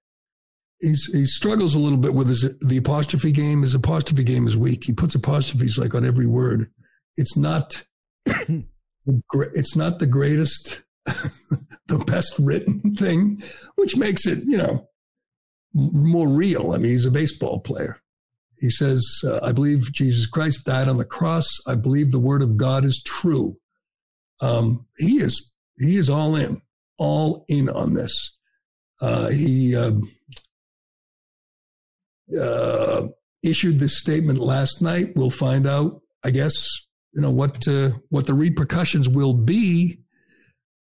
[0.82, 3.62] he's, he struggles a little bit with his, the apostrophe game.
[3.62, 4.84] His apostrophe game is weak.
[4.86, 6.72] He puts apostrophes like on every word.
[7.16, 7.84] It's not.
[9.34, 13.42] it's not the greatest, the best written thing,
[13.76, 14.90] which makes it you know
[15.74, 16.74] more real.
[16.74, 18.02] I mean, he's a baseball player.
[18.60, 21.48] He says, uh, I believe Jesus Christ died on the cross.
[21.68, 23.58] I believe the word of God is true.
[24.42, 26.62] Um, he is he is all in,
[26.98, 28.32] all in on this.
[29.00, 30.10] Uh, he um,
[32.40, 33.08] uh,
[33.44, 35.16] issued this statement last night.
[35.16, 36.68] We'll find out, I guess,
[37.14, 40.00] you know what uh, what the repercussions will be.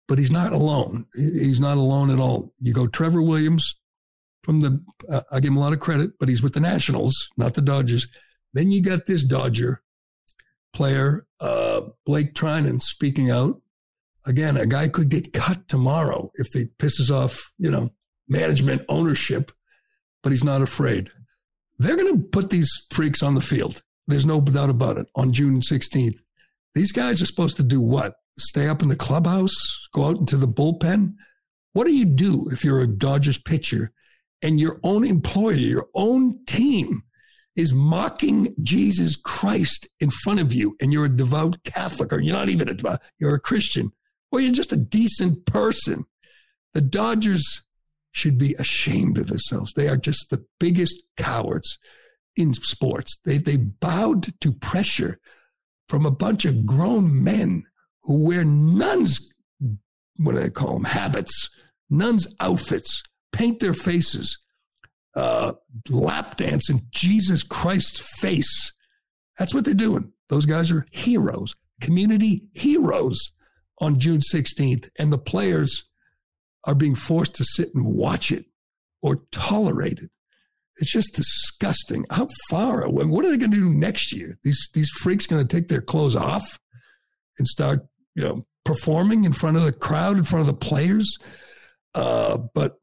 [0.06, 1.04] But he's not alone.
[1.14, 2.54] He's not alone at all.
[2.60, 3.74] You go Trevor Williams,
[4.42, 7.28] from the, uh, I give him a lot of credit, but he's with the Nationals,
[7.36, 8.08] not the Dodgers.
[8.54, 9.82] Then you got this Dodger
[10.72, 13.60] player, uh, Blake Treinen, speaking out.
[14.26, 17.90] Again, a guy could get cut tomorrow if they pisses off, you know,
[18.28, 19.52] management ownership,
[20.22, 21.10] but he's not afraid.
[21.78, 23.82] They're going to put these freaks on the field.
[24.06, 26.18] There's no doubt about it on June 16th.
[26.74, 28.16] These guys are supposed to do what?
[28.38, 29.54] Stay up in the clubhouse,
[29.92, 31.14] go out into the bullpen.
[31.72, 33.92] What do you do if you're a Dodgers pitcher
[34.42, 37.02] and your own employer, your own team
[37.56, 42.36] is mocking Jesus Christ in front of you, and you're a devout Catholic, or you're
[42.36, 43.92] not even a devout, you're a Christian,
[44.30, 46.06] or you're just a decent person.
[46.72, 47.62] The Dodgers
[48.12, 49.72] should be ashamed of themselves.
[49.72, 51.78] They are just the biggest cowards
[52.36, 53.18] in sports.
[53.24, 55.18] They, they bowed to pressure
[55.88, 57.64] from a bunch of grown men
[58.02, 59.32] who wear nuns,
[60.16, 61.50] what do they call them, habits,
[61.90, 64.38] nuns' outfits, paint their faces,
[65.14, 65.52] uh,
[65.90, 68.72] lap dance in Jesus Christ's face.
[69.38, 70.12] That's what they're doing.
[70.28, 73.32] Those guys are heroes, community heroes
[73.80, 74.90] on June 16th.
[74.98, 75.87] And the players
[76.68, 78.44] are being forced to sit and watch it
[79.00, 80.10] or tolerate it.
[80.76, 82.04] It's just disgusting.
[82.10, 82.82] How far?
[82.82, 84.38] Away, what are they going to do next year?
[84.44, 86.60] These these freaks going to take their clothes off
[87.38, 91.18] and start, you know, performing in front of the crowd, in front of the players.
[91.94, 92.76] Uh, but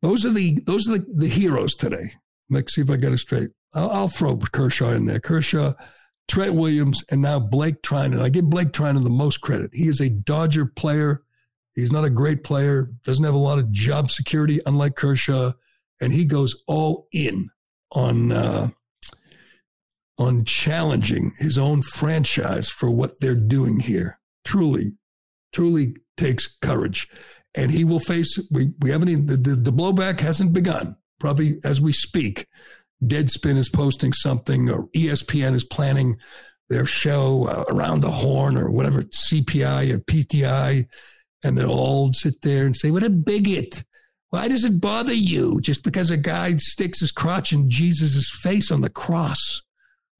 [0.00, 2.12] those are the those are the, the heroes today.
[2.48, 3.50] Let's see if I get it straight.
[3.74, 5.20] I'll, I'll throw Kershaw in there.
[5.20, 5.74] Kershaw,
[6.28, 8.22] Trent Williams, and now Blake Treinen.
[8.22, 9.72] I give Blake Treinen the most credit.
[9.74, 11.22] He is a Dodger player.
[11.74, 12.90] He's not a great player.
[13.04, 15.52] Doesn't have a lot of job security, unlike Kershaw,
[16.00, 17.50] and he goes all in
[17.92, 18.68] on uh,
[20.18, 24.18] on challenging his own franchise for what they're doing here.
[24.44, 24.92] Truly,
[25.52, 27.08] truly takes courage
[27.54, 28.38] and he will face.
[28.50, 30.96] We we haven't even the, the, the blowback hasn't begun.
[31.20, 32.46] Probably as we speak,
[33.02, 36.16] Deadspin is posting something, or ESPN is planning
[36.68, 40.86] their show uh, around the horn or whatever CPI or PTI,
[41.42, 43.84] and they'll all sit there and say, "What a bigot."
[44.30, 48.70] Why does it bother you just because a guy sticks his crotch in Jesus' face
[48.70, 49.60] on the cross?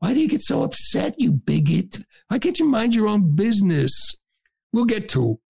[0.00, 1.96] Why do you get so upset, you bigot?
[2.28, 4.14] Why can't you mind your own business?
[4.70, 5.40] We'll get to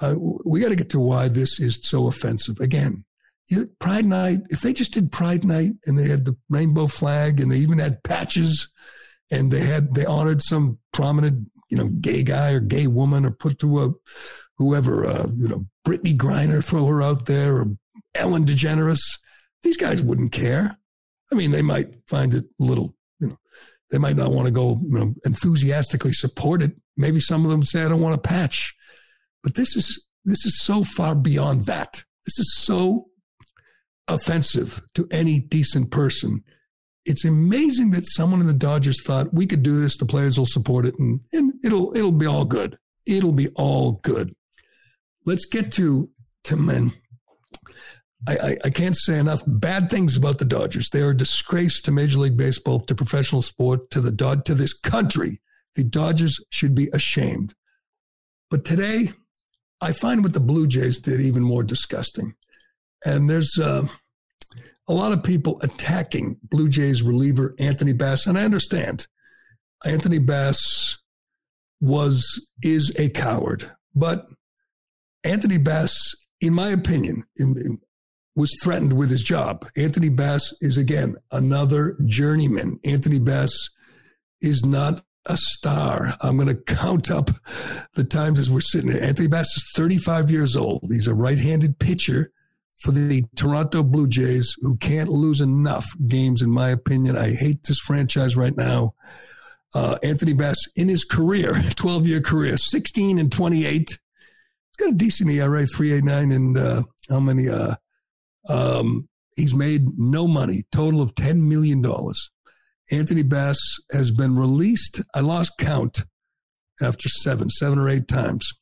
[0.00, 0.14] uh,
[0.44, 2.58] we got to get to why this is so offensive.
[2.60, 3.04] Again,
[3.48, 7.40] you, Pride Night, if they just did Pride Night and they had the rainbow flag
[7.40, 8.68] and they even had patches
[9.30, 13.30] and they had, they honored some prominent, you know, gay guy or gay woman or
[13.30, 13.90] put to a,
[14.58, 17.76] whoever, uh, you know, Brittney Griner, throw her out there or
[18.14, 19.00] Ellen DeGeneres,
[19.62, 20.78] these guys wouldn't care.
[21.32, 23.38] I mean, they might find it a little, you know,
[23.90, 26.72] they might not want to go, you know, enthusiastically support it.
[26.96, 28.74] Maybe some of them say, I don't want a patch.
[29.42, 32.04] But this is this is so far beyond that.
[32.24, 33.08] This is so
[34.08, 36.42] offensive to any decent person.
[37.04, 40.46] It's amazing that someone in the Dodgers thought we could do this, the players will
[40.46, 42.78] support it, and, and it'll it'll be all good.
[43.06, 44.34] It'll be all good.
[45.24, 46.10] Let's get to
[46.44, 46.92] to men.
[48.26, 50.88] I, I, I can't say enough bad things about the Dodgers.
[50.90, 54.54] They are a disgrace to Major League Baseball, to professional sport, to the Dod to
[54.54, 55.40] this country.
[55.74, 57.54] The Dodgers should be ashamed.
[58.50, 59.12] But today,
[59.80, 62.34] I find what the Blue Jays did even more disgusting.
[63.04, 63.86] And there's uh,
[64.88, 69.06] a lot of people attacking Blue Jays reliever Anthony Bass, and I understand.
[69.84, 70.98] Anthony Bass
[71.80, 74.26] was is a coward, but
[75.24, 77.80] Anthony Bass, in my opinion, in, in,
[78.36, 79.66] was threatened with his job.
[79.76, 82.78] Anthony Bass is again another journeyman.
[82.84, 83.70] Anthony Bass
[84.40, 86.14] is not a star.
[86.20, 87.30] I'm going to count up
[87.94, 89.02] the times as we're sitting here.
[89.02, 90.86] Anthony Bass is 35 years old.
[90.90, 92.32] He's a right handed pitcher
[92.80, 97.16] for the Toronto Blue Jays, who can't lose enough games, in my opinion.
[97.16, 98.94] I hate this franchise right now.
[99.74, 103.98] Uh, Anthony Bass, in his career, 12 year career, 16 and 28.
[104.76, 107.48] He's got a decent ERA, 389, and uh, how many?
[107.48, 107.74] Uh,
[108.48, 111.84] um, he's made no money, total of $10 million.
[112.90, 113.58] Anthony Bass
[113.92, 115.02] has been released.
[115.14, 116.04] I lost count
[116.82, 118.52] after seven, seven or eight times.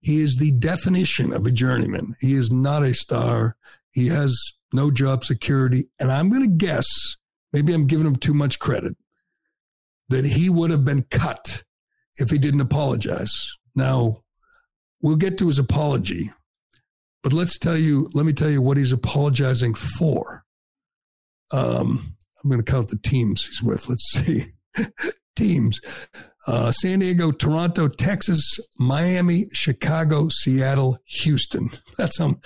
[0.00, 2.14] He is the definition of a journeyman.
[2.20, 3.56] He is not a star.
[3.90, 4.38] He has
[4.72, 5.88] no job security.
[5.98, 6.86] And I'm going to guess,
[7.52, 8.96] maybe I'm giving him too much credit,
[10.08, 11.64] that he would have been cut
[12.16, 13.32] if he didn't apologize.
[13.74, 14.22] Now,
[15.00, 16.32] we'll get to his apology,
[17.22, 20.44] but let's tell you, let me tell you what he's apologizing for.
[21.50, 23.88] Um, I'm going to count the teams he's with.
[23.88, 24.44] Let's see.
[25.36, 25.80] teams
[26.48, 31.68] uh, San Diego, Toronto, Texas, Miami, Chicago, Seattle, Houston.
[31.98, 32.40] That's him.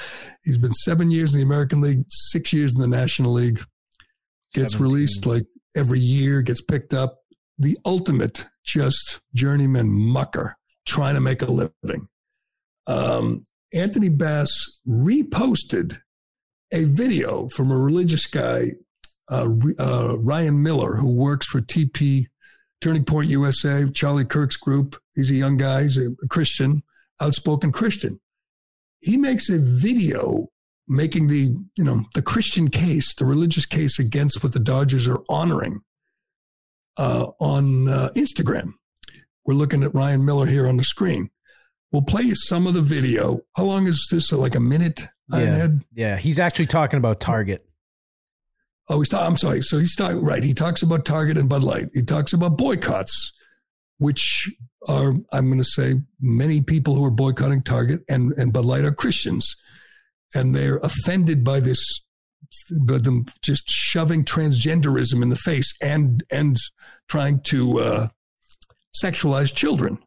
[0.45, 3.62] He's been seven years in the American League, six years in the National League.
[4.55, 4.83] Gets 17.
[4.83, 5.45] released like
[5.77, 7.19] every year, gets picked up.
[7.59, 12.09] The ultimate just journeyman mucker trying to make a living.
[12.87, 15.99] Um, Anthony Bass reposted
[16.73, 18.73] a video from a religious guy,
[19.31, 22.27] uh, uh, Ryan Miller, who works for TP
[22.81, 24.97] Turning Point USA, Charlie Kirk's group.
[25.14, 26.83] He's a young guy, he's a Christian,
[27.21, 28.21] outspoken Christian.
[29.01, 30.49] He makes a video
[30.88, 35.21] making the, you know, the Christian case, the religious case against what the Dodgers are
[35.29, 35.81] honoring
[36.97, 38.75] uh, on uh, Instagram.
[39.45, 41.31] We're looking at Ryan Miller here on the screen.
[41.92, 43.42] We'll play you some of the video.
[43.55, 44.33] How long is this?
[44.33, 45.07] Like a minute?
[45.28, 46.16] Yeah, yeah.
[46.16, 47.66] He's actually talking about Target.
[48.88, 49.26] Oh, he's talking.
[49.26, 49.62] I'm sorry.
[49.62, 50.42] So he's talking right.
[50.42, 51.90] He talks about Target and Bud Light.
[51.94, 53.33] He talks about boycotts,
[53.98, 54.50] which
[54.88, 58.85] are I'm going to say many people who are boycotting Target and and Bud Light
[58.85, 59.55] are Christians,
[60.35, 61.83] and they're offended by this,
[62.81, 66.57] by them just shoving transgenderism in the face and and
[67.09, 68.09] trying to uh,
[69.02, 69.98] sexualize children.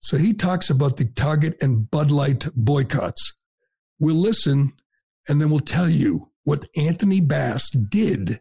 [0.00, 3.36] So he talks about the Target and Bud Light boycotts.
[3.98, 4.72] We'll listen,
[5.28, 8.40] and then we'll tell you what Anthony Bass did,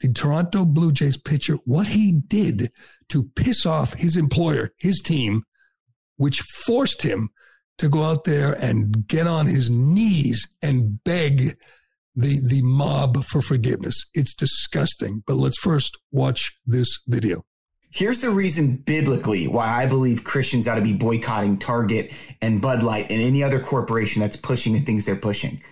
[0.00, 2.72] the Toronto Blue Jays pitcher, what he did
[3.10, 5.44] to piss off his employer, his team,
[6.16, 7.30] which forced him
[7.78, 11.58] to go out there and get on his knees and beg
[12.16, 14.06] the the mob for forgiveness.
[14.14, 15.22] It's disgusting.
[15.26, 17.44] But let's first watch this video.
[17.94, 22.10] Here's the reason biblically why I believe Christians ought to be boycotting Target
[22.42, 25.62] and Bud Light and any other corporation that's pushing the things they're pushing.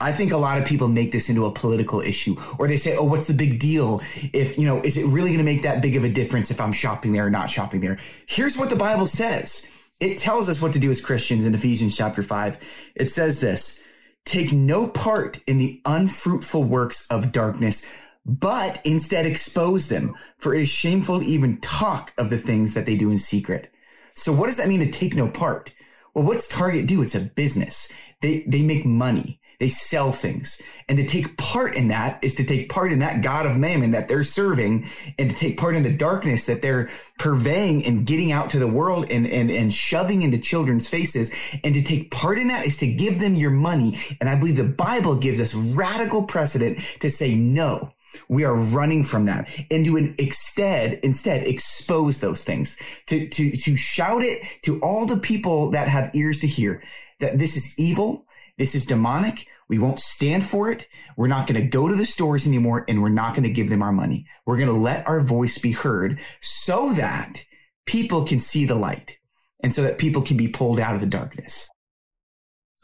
[0.00, 2.96] I think a lot of people make this into a political issue or they say,
[2.96, 4.00] oh, what's the big deal?
[4.32, 6.62] If, you know, is it really going to make that big of a difference if
[6.62, 7.98] I'm shopping there or not shopping there?
[8.24, 9.66] Here's what the Bible says.
[10.00, 12.56] It tells us what to do as Christians in Ephesians chapter 5.
[12.94, 13.82] It says this
[14.24, 17.86] Take no part in the unfruitful works of darkness,
[18.26, 22.84] but instead expose them, for it is shameful to even talk of the things that
[22.84, 23.72] they do in secret.
[24.14, 25.72] So, what does that mean to take no part?
[26.12, 27.02] Well, what's Target do?
[27.02, 27.92] It's a business.
[28.20, 29.40] They, they make money.
[29.60, 30.60] They sell things.
[30.88, 33.92] And to take part in that is to take part in that God of mammon
[33.92, 38.32] that they're serving and to take part in the darkness that they're purveying and getting
[38.32, 41.32] out to the world and, and, and shoving into children's faces.
[41.64, 43.98] And to take part in that is to give them your money.
[44.20, 47.92] And I believe the Bible gives us radical precedent to say no.
[48.28, 53.76] We are running from that and to instead, instead expose those things, to, to, to
[53.76, 56.82] shout it to all the people that have ears to hear
[57.20, 58.26] that this is evil
[58.58, 59.46] this is demonic.
[59.68, 60.86] We won't stand for it.
[61.16, 63.68] We're not going to go to the stores anymore and we're not going to give
[63.68, 64.26] them our money.
[64.46, 67.44] We're going to let our voice be heard so that
[67.84, 69.18] people can see the light
[69.60, 71.68] and so that people can be pulled out of the darkness.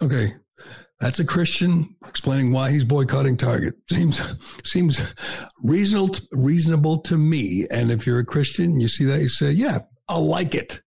[0.01, 0.35] Okay.
[1.03, 3.75] That's a Christian explaining why he's boycotting Target.
[3.91, 4.23] Seems
[4.65, 5.15] seems
[5.65, 7.67] reasonable reasonable to me.
[7.73, 10.81] And if you're a Christian, you see that you say, "Yeah, I'll like it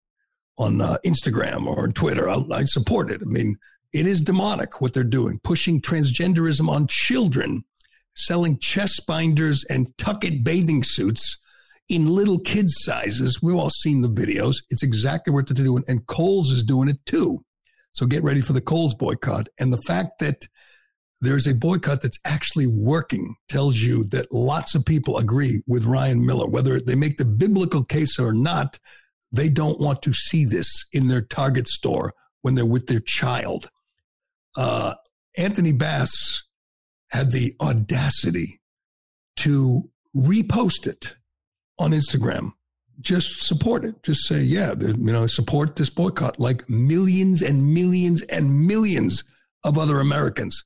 [0.59, 2.29] on uh, Instagram or on Twitter.
[2.29, 3.57] I'll, I support it." I mean,
[3.91, 7.63] it is demonic what they're doing, pushing transgenderism on children,
[8.15, 11.41] selling chest binders and tuck-it bathing suits
[11.89, 13.41] in little kids' sizes.
[13.41, 14.57] We've all seen the videos.
[14.69, 15.83] It's exactly what they're doing.
[15.87, 17.43] And Kohl's is doing it too.
[17.93, 19.49] So get ready for the Kohl's boycott.
[19.59, 20.47] And the fact that
[21.21, 26.25] there's a boycott that's actually working tells you that lots of people agree with Ryan
[26.25, 26.47] Miller.
[26.47, 28.77] Whether they make the biblical case or not,
[29.31, 33.69] they don't want to see this in their Target store when they're with their child
[34.55, 34.95] uh,
[35.37, 36.43] Anthony Bass
[37.09, 38.61] had the audacity
[39.37, 41.15] to repost it
[41.79, 42.53] on Instagram.
[43.01, 44.01] Just support it.
[44.03, 49.23] Just say, yeah, you know, support this boycott like millions and millions and millions
[49.63, 50.63] of other Americans.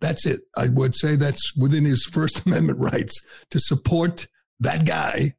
[0.00, 0.42] That's it.
[0.56, 3.14] I would say that's within his First Amendment rights
[3.50, 4.26] to support
[4.60, 5.34] that guy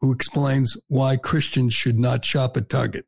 [0.00, 3.06] who explains why Christians should not shop at Target.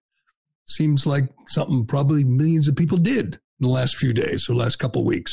[0.66, 4.76] Seems like something probably millions of people did in the last few days or last
[4.79, 5.33] couple of weeks.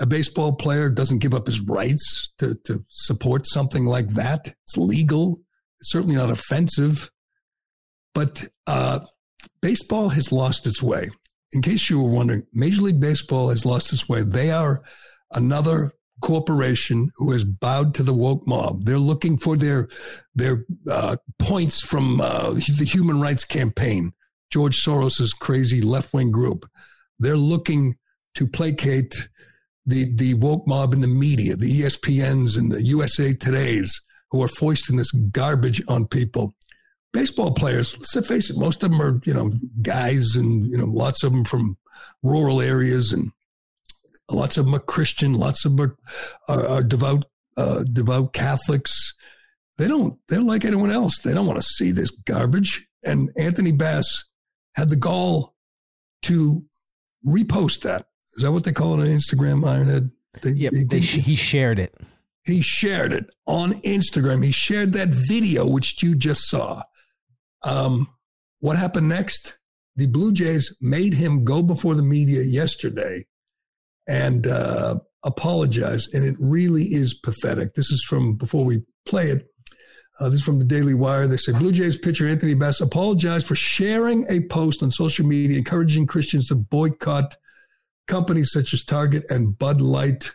[0.00, 4.54] A baseball player doesn't give up his rights to, to support something like that.
[4.64, 5.40] It's legal.
[5.82, 7.10] Certainly not offensive.
[8.14, 9.00] But uh,
[9.62, 11.08] baseball has lost its way.
[11.52, 14.22] In case you were wondering, Major League Baseball has lost its way.
[14.22, 14.82] They are
[15.32, 18.84] another corporation who has bowed to the woke mob.
[18.84, 19.88] They're looking for their
[20.34, 24.12] their uh, points from uh, the Human Rights Campaign,
[24.50, 26.68] George Soros's crazy left wing group.
[27.18, 27.96] They're looking
[28.34, 29.28] to placate
[29.86, 34.00] the the woke mob in the media, the ESPNs and the USA Today's,
[34.30, 36.54] who are foisting this garbage on people.
[37.12, 39.52] Baseball players, let's face it, most of them are you know
[39.82, 41.76] guys, and you know lots of them from
[42.22, 43.32] rural areas and
[44.30, 45.34] Lots of them are Christian.
[45.34, 45.96] Lots of them
[46.48, 47.24] are, are, are devout,
[47.56, 49.14] uh, devout Catholics.
[49.76, 50.18] They don't.
[50.28, 51.18] They're like anyone else.
[51.18, 52.86] They don't want to see this garbage.
[53.04, 54.24] And Anthony Bass
[54.74, 55.54] had the gall
[56.22, 56.64] to
[57.26, 58.06] repost that.
[58.36, 60.10] Is that what they call it on Instagram, Ironhead?
[60.42, 61.94] They, yep, they, they, he shared it.
[62.44, 64.44] He shared it on Instagram.
[64.44, 66.82] He shared that video, which you just saw.
[67.62, 68.08] Um,
[68.60, 69.58] what happened next?
[69.96, 73.24] The Blue Jays made him go before the media yesterday
[74.08, 76.08] and uh, apologize.
[76.12, 77.74] And it really is pathetic.
[77.74, 79.46] This is from before we play it.
[80.18, 81.26] Uh, this is from the Daily Wire.
[81.26, 85.58] They say Blue Jays pitcher Anthony Bass apologized for sharing a post on social media
[85.58, 87.36] encouraging Christians to boycott
[88.06, 90.34] companies such as Target and Bud Light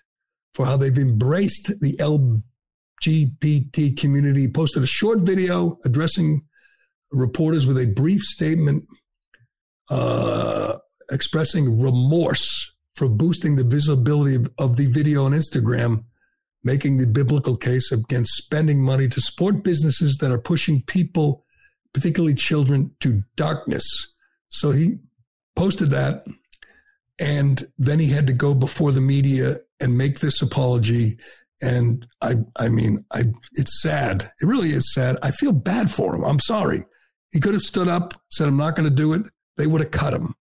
[0.56, 4.48] for how they've embraced the LGBT community.
[4.48, 6.46] Posted a short video addressing
[7.12, 8.86] reporters with a brief statement
[9.90, 10.78] uh,
[11.12, 16.06] expressing remorse for boosting the visibility of, of the video on Instagram,
[16.64, 21.44] making the biblical case against spending money to support businesses that are pushing people,
[21.94, 23.86] particularly children, to darkness.
[24.48, 25.00] So he
[25.56, 26.26] posted that.
[27.20, 31.18] And then he had to go before the media and make this apology.
[31.62, 33.24] And I, I mean, I,
[33.54, 34.32] it's sad.
[34.42, 35.18] It really is sad.
[35.24, 36.24] I feel bad for him.
[36.24, 36.86] I'm sorry.
[37.32, 39.24] He could have stood up, said, I'm not going to do it.
[39.58, 40.36] They would have cut him.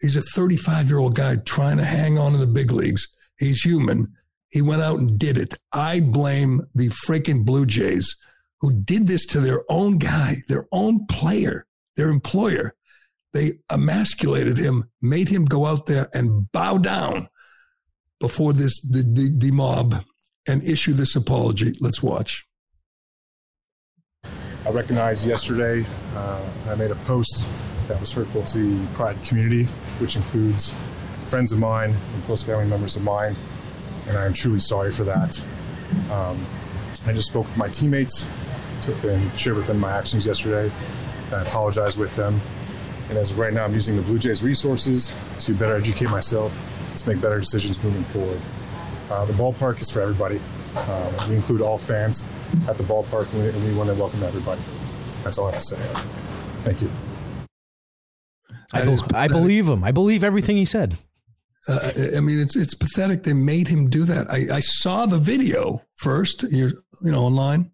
[0.00, 3.08] He's a 35 year old guy trying to hang on in the big leagues.
[3.38, 4.14] He's human.
[4.50, 5.54] He went out and did it.
[5.72, 8.16] I blame the freaking Blue Jays
[8.60, 11.66] who did this to their own guy, their own player,
[11.96, 12.74] their employer.
[13.32, 17.28] They emasculated him, made him go out there and bow down
[18.20, 20.04] before this the, the, the mob
[20.46, 21.74] and issue this apology.
[21.80, 22.46] Let's watch.
[24.66, 27.46] I recognized yesterday, uh, I made a post
[27.86, 29.64] that was hurtful to the Pride community,
[29.98, 30.74] which includes
[31.24, 33.36] friends of mine and close family members of mine,
[34.06, 35.46] and I am truly sorry for that.
[36.10, 36.46] Um,
[37.06, 38.28] I just spoke with my teammates
[39.04, 40.72] and shared with them my actions yesterday.
[41.32, 42.40] I apologized with them.
[43.08, 46.62] And as of right now, I'm using the Blue Jays resources to better educate myself,
[47.02, 48.40] to make better decisions moving forward.
[49.10, 50.40] Uh, the ballpark is for everybody.
[50.76, 52.24] Um, we include all fans
[52.68, 54.60] at the ballpark, and we, and we want to welcome everybody.
[55.24, 56.02] That's all I have to say.
[56.64, 56.90] Thank you.
[58.74, 59.82] I, be- I believe him.
[59.82, 60.98] I believe everything he said.
[61.66, 63.22] Uh, I mean, it's it's pathetic.
[63.22, 64.30] They made him do that.
[64.30, 66.72] I, I saw the video first, you
[67.02, 67.70] know, online,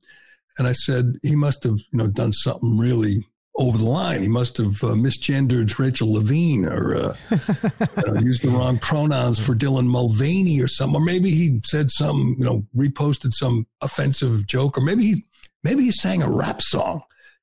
[0.58, 3.24] and I said he must have, you know, done something really
[3.56, 4.22] over the line.
[4.22, 9.54] He must have uh, misgendered Rachel Levine or uh, know, used the wrong pronouns for
[9.54, 11.00] Dylan Mulvaney or something.
[11.00, 15.24] Or maybe he said some, you know, reposted some offensive joke, or maybe he
[15.62, 17.02] maybe he sang a rap song,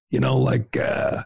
[0.10, 1.24] you know, like uh,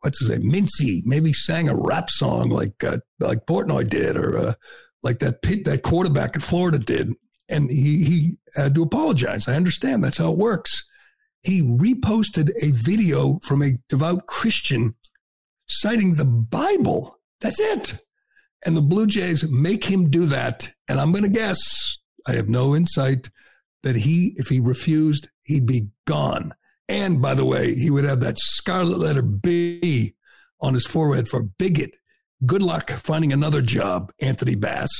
[0.00, 4.16] what's his name, Mincy, maybe he sang a rap song like uh, like Portnoy did,
[4.16, 4.52] or uh,
[5.02, 7.12] like that pit, that quarterback in Florida did,
[7.48, 9.48] and he he had to apologize.
[9.48, 10.86] I understand that's how it works.
[11.42, 14.94] He reposted a video from a devout Christian
[15.66, 17.18] citing the Bible.
[17.40, 18.04] That's it.
[18.66, 20.68] And the Blue Jays make him do that.
[20.88, 21.58] And I'm going to guess,
[22.26, 23.30] I have no insight,
[23.82, 26.54] that he, if he refused, he'd be gone.
[26.88, 30.14] And by the way, he would have that scarlet letter B
[30.60, 31.96] on his forehead for bigot.
[32.44, 34.90] Good luck finding another job, Anthony Bass.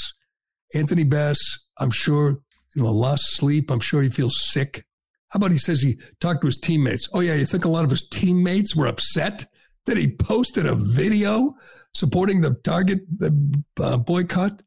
[0.75, 1.39] Anthony Bass,
[1.79, 2.41] I'm sure,
[2.75, 3.71] you know, lost sleep.
[3.71, 4.87] I'm sure he feels sick.
[5.31, 7.09] How about he says he talked to his teammates?
[7.13, 9.45] Oh, yeah, you think a lot of his teammates were upset
[9.87, 11.53] that he posted a video
[11.95, 14.63] supporting the Target the, uh, boycott?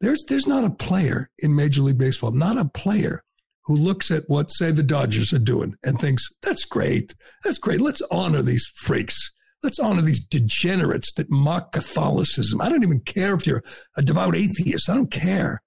[0.00, 3.22] There's, there's not a player in Major League Baseball, not a player
[3.64, 7.14] who looks at what, say, the Dodgers are doing and thinks, that's great.
[7.42, 7.80] That's great.
[7.80, 9.30] Let's honor these freaks.
[9.62, 12.60] Let's honor these degenerates that mock Catholicism.
[12.60, 13.64] I don't even care if you're
[13.96, 14.90] a devout atheist.
[14.90, 15.62] I don't care.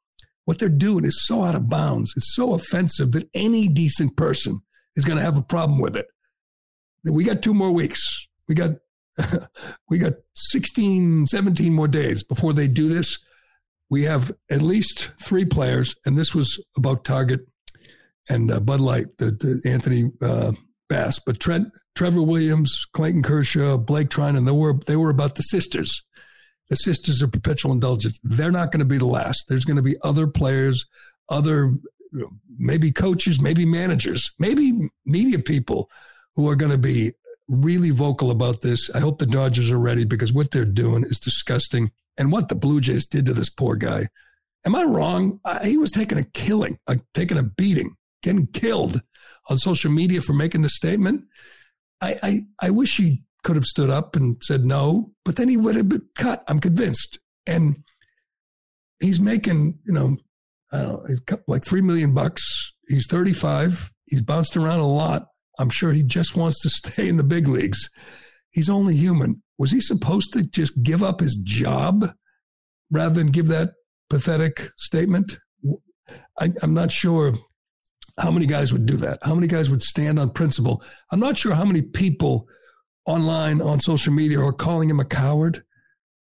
[0.48, 2.14] What they're doing is so out of bounds.
[2.16, 4.62] It's so offensive that any decent person
[4.96, 6.08] is going to have a problem with it.
[7.12, 8.00] We got two more weeks.
[8.48, 8.78] We got
[9.90, 13.18] we got 16, 17 more days before they do this.
[13.90, 17.42] We have at least three players, and this was about Target
[18.30, 20.54] and uh, Bud Light, the, the Anthony uh,
[20.88, 25.42] Bass, but Trent, Trevor Williams, Clayton Kershaw, Blake Treinen, they were they were about the
[25.42, 26.04] sisters.
[26.70, 28.20] The sisters of perpetual indulgence.
[28.24, 29.46] They're not going to be the last.
[29.48, 30.86] There's going to be other players,
[31.30, 31.74] other
[32.58, 35.90] maybe coaches, maybe managers, maybe media people
[36.36, 37.14] who are going to be
[37.48, 38.90] really vocal about this.
[38.94, 41.92] I hope the Dodgers are ready because what they're doing is disgusting.
[42.18, 44.10] And what the Blue Jays did to this poor guy.
[44.66, 45.40] Am I wrong?
[45.64, 49.02] he was taking a killing, uh, taking a beating, getting killed
[49.50, 51.26] on social media for making the statement.
[52.02, 55.58] I, I, I wish he could have stood up and said no, but then he
[55.58, 56.44] would have been cut.
[56.48, 57.20] I'm convinced.
[57.46, 57.84] And
[59.00, 60.18] he's making, you know,
[60.72, 62.44] I don't know, like three million bucks.
[62.88, 63.92] He's 35.
[64.06, 65.28] He's bounced around a lot.
[65.60, 67.90] I'm sure he just wants to stay in the big leagues.
[68.52, 69.44] He's only human.
[69.58, 72.14] Was he supposed to just give up his job
[72.92, 73.72] rather than give that
[74.10, 75.40] pathetic statement?
[76.40, 77.34] I, am not sure
[78.20, 79.20] how many guys would do that.
[79.24, 80.84] How many guys would stand on principle?
[81.12, 82.48] I'm not sure how many people
[83.08, 85.64] online on social media are calling him a coward.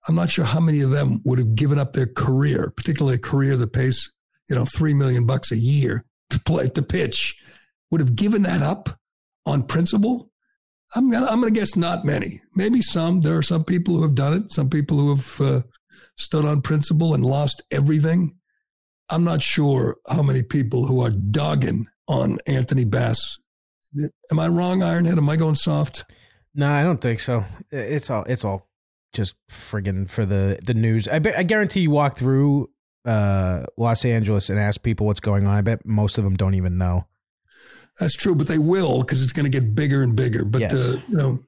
[0.07, 3.19] I'm not sure how many of them would have given up their career, particularly a
[3.19, 4.11] career that pays,
[4.49, 7.36] you know, three million bucks a year to play to pitch,
[7.91, 8.97] would have given that up
[9.45, 10.32] on principle.
[10.95, 12.41] I'm gonna I'm gonna guess not many.
[12.55, 13.21] Maybe some.
[13.21, 14.53] There are some people who have done it.
[14.53, 15.61] Some people who have uh,
[16.17, 18.38] stood on principle and lost everything.
[19.09, 23.38] I'm not sure how many people who are dogging on Anthony Bass.
[24.32, 25.17] Am I wrong, Ironhead?
[25.17, 26.05] Am I going soft?
[26.60, 27.45] No, I don't think so.
[27.72, 28.68] It's all it's all
[29.14, 31.07] just friggin' for the the news.
[31.07, 32.70] I bet I guarantee you walk through
[33.05, 35.53] uh, Los Angeles and ask people what's going on.
[35.53, 37.07] I bet most of them don't even know.
[37.97, 40.43] That's true, but they will because it's going to get bigger and bigger.
[40.43, 40.74] But yes.
[40.74, 41.39] the you know,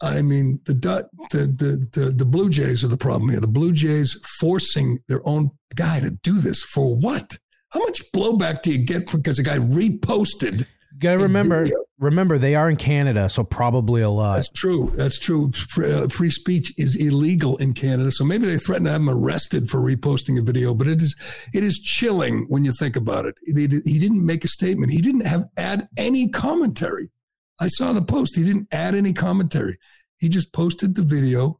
[0.00, 3.40] I mean, the, the the the the Blue Jays are the problem here.
[3.40, 7.36] The Blue Jays forcing their own guy to do this for what?
[7.74, 10.64] How much blowback do you get because a guy reposted
[10.98, 11.66] Got to remember,
[11.98, 14.36] remember they are in Canada, so probably a lot.
[14.36, 14.92] That's true.
[14.94, 15.50] That's true.
[15.52, 19.10] Free, uh, free, speech is illegal in Canada, so maybe they threatened to have him
[19.10, 20.74] arrested for reposting a video.
[20.74, 21.16] But it is
[21.52, 24.92] it is chilling when you think about it he didn't make a statement.
[24.92, 27.10] He didn't have add any commentary.
[27.58, 28.36] I saw the post.
[28.36, 29.78] He didn't add any commentary.
[30.18, 31.58] He just posted the video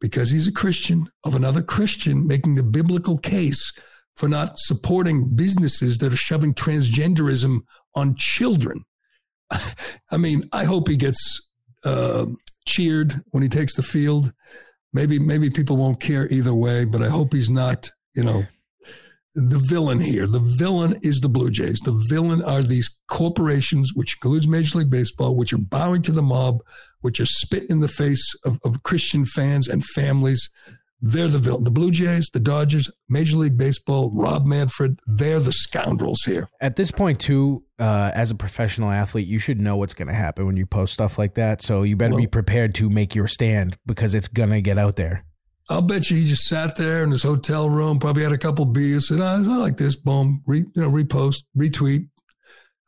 [0.00, 3.72] because he's a Christian of another Christian making the biblical case
[4.14, 7.60] for not supporting businesses that are shoving transgenderism
[7.94, 8.84] on children.
[10.10, 11.50] I mean, I hope he gets
[11.84, 12.26] uh,
[12.66, 14.32] cheered when he takes the field.
[14.92, 18.44] Maybe maybe people won't care either way, but I hope he's not, you know,
[19.34, 20.26] the villain here.
[20.26, 21.78] The villain is the Blue Jays.
[21.84, 26.22] The villain are these corporations, which includes Major League Baseball, which are bowing to the
[26.22, 26.58] mob,
[27.02, 30.50] which are spit in the face of, of Christian fans and families.
[31.00, 31.64] They're the villain.
[31.64, 36.48] The Blue Jays, the Dodgers, Major League Baseball, Rob Manfred, they're the scoundrels here.
[36.60, 40.14] At this point, too, uh, as a professional athlete, you should know what's going to
[40.14, 41.62] happen when you post stuff like that.
[41.62, 44.76] So you better well, be prepared to make your stand because it's going to get
[44.76, 45.24] out there.
[45.70, 48.64] I'll bet you he just sat there in his hotel room, probably had a couple
[48.64, 52.08] beers, said, oh, I like this, boom, re, you know, repost, retweet.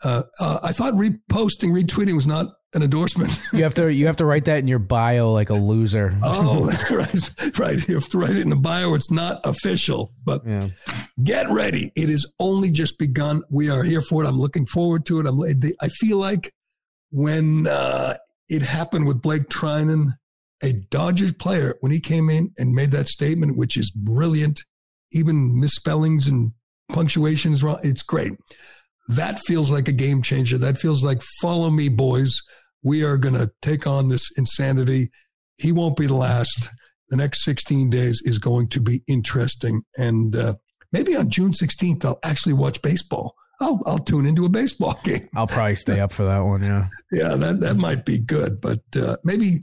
[0.03, 3.33] Uh, uh, I thought reposting, retweeting was not an endorsement.
[3.53, 6.17] you have to you have to write that in your bio like a loser.
[6.23, 7.89] oh, right, right.
[7.89, 8.95] You have to write it in the bio.
[8.95, 10.69] It's not official, but yeah.
[11.23, 11.93] get ready.
[11.97, 13.43] It has only just begun.
[13.51, 14.29] We are here for it.
[14.29, 15.27] I'm looking forward to it.
[15.27, 15.41] I'm.
[15.81, 16.53] I feel like
[17.11, 18.17] when uh,
[18.49, 20.15] it happened with Blake Treinen,
[20.63, 24.61] a Dodgers player, when he came in and made that statement, which is brilliant,
[25.13, 26.53] even misspellings and
[26.93, 27.81] punctuation is wrong.
[27.83, 28.33] It's great.
[29.09, 30.57] That feels like a game changer.
[30.57, 32.41] That feels like follow me, boys
[32.83, 35.11] we are going to take on this insanity.
[35.59, 36.71] He won't be the last.
[37.09, 39.83] The next 16 days is going to be interesting.
[39.97, 40.55] And uh,
[40.93, 43.35] maybe on June 16th, I'll actually watch baseball.
[43.61, 45.29] I'll, I'll tune into a baseball game.
[45.35, 46.63] I'll probably stay up for that one.
[46.63, 46.89] Yeah.
[47.13, 48.61] yeah, that, that might be good.
[48.61, 49.61] But uh, maybe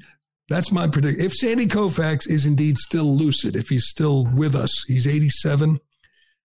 [0.50, 1.26] that's my prediction.
[1.26, 5.80] If Sandy Koufax is indeed still lucid, if he's still with us, he's 87.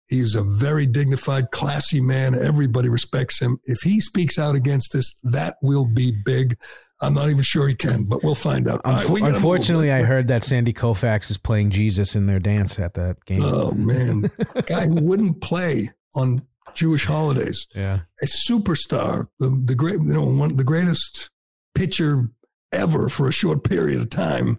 [0.08, 2.34] He's a very dignified, classy man.
[2.34, 3.58] Everybody respects him.
[3.64, 6.56] If he speaks out against this, that will be big.
[7.00, 8.82] I'm not even sure he can, but we'll find out.
[8.84, 12.94] Unf- right, unfortunately, I heard that Sandy Koufax is playing Jesus in their dance at
[12.94, 13.40] that game.
[13.42, 14.30] Oh man,
[14.66, 17.66] guy who wouldn't play on Jewish holidays.
[17.74, 21.28] Yeah, a superstar, the, the great, you know, one the greatest
[21.74, 22.30] pitcher
[22.72, 24.58] ever for a short period of time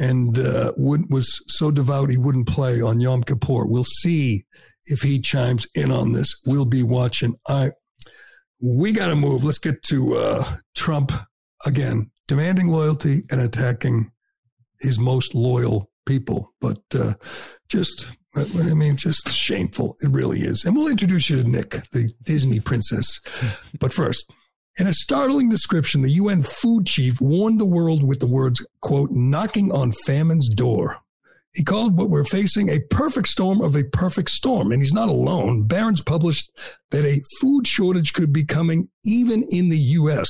[0.00, 3.66] and uh, would, was so devout he wouldn't play on Yom Kippur.
[3.66, 4.44] We'll see
[4.86, 6.34] if he chimes in on this.
[6.46, 7.36] We'll be watching.
[7.46, 7.72] I
[8.60, 9.44] we got to move.
[9.44, 11.12] Let's get to uh, Trump
[11.64, 14.10] again, demanding loyalty and attacking
[14.80, 16.52] his most loyal people.
[16.60, 17.14] But uh,
[17.68, 19.96] just, I mean, just shameful.
[20.00, 20.64] It really is.
[20.64, 23.20] And we'll introduce you to Nick, the Disney princess.
[23.78, 24.30] but first,
[24.78, 29.10] in a startling description, the UN food chief warned the world with the words, quote,
[29.10, 30.98] knocking on famine's door.
[31.52, 34.70] He called what we're facing a perfect storm of a perfect storm.
[34.70, 35.64] And he's not alone.
[35.64, 36.50] Barron's published
[36.92, 40.28] that a food shortage could be coming even in the U.S.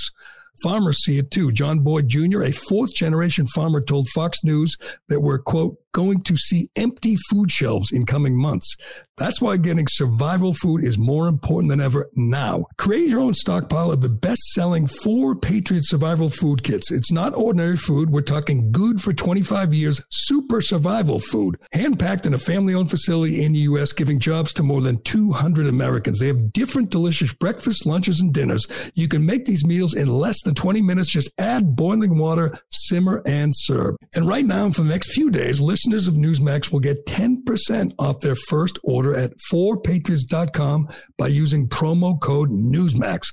[0.62, 1.52] Farmers see it too.
[1.52, 4.76] John Boyd Jr., a fourth generation farmer, told Fox News
[5.08, 8.76] that we're, quote, going to see empty food shelves in coming months.
[9.20, 12.64] That's why getting survival food is more important than ever now.
[12.78, 16.90] Create your own stockpile of the best selling four Patriot survival food kits.
[16.90, 18.08] It's not ordinary food.
[18.08, 21.58] We're talking good for 25 years, super survival food.
[21.72, 25.02] Hand packed in a family owned facility in the U.S., giving jobs to more than
[25.02, 26.18] 200 Americans.
[26.18, 28.66] They have different delicious breakfasts, lunches, and dinners.
[28.94, 31.12] You can make these meals in less than 20 minutes.
[31.12, 33.96] Just add boiling water, simmer, and serve.
[34.14, 38.20] And right now, for the next few days, listeners of Newsmax will get 10% off
[38.20, 40.88] their first order at 4patriots.com
[41.18, 43.30] by using promo code Newsmax.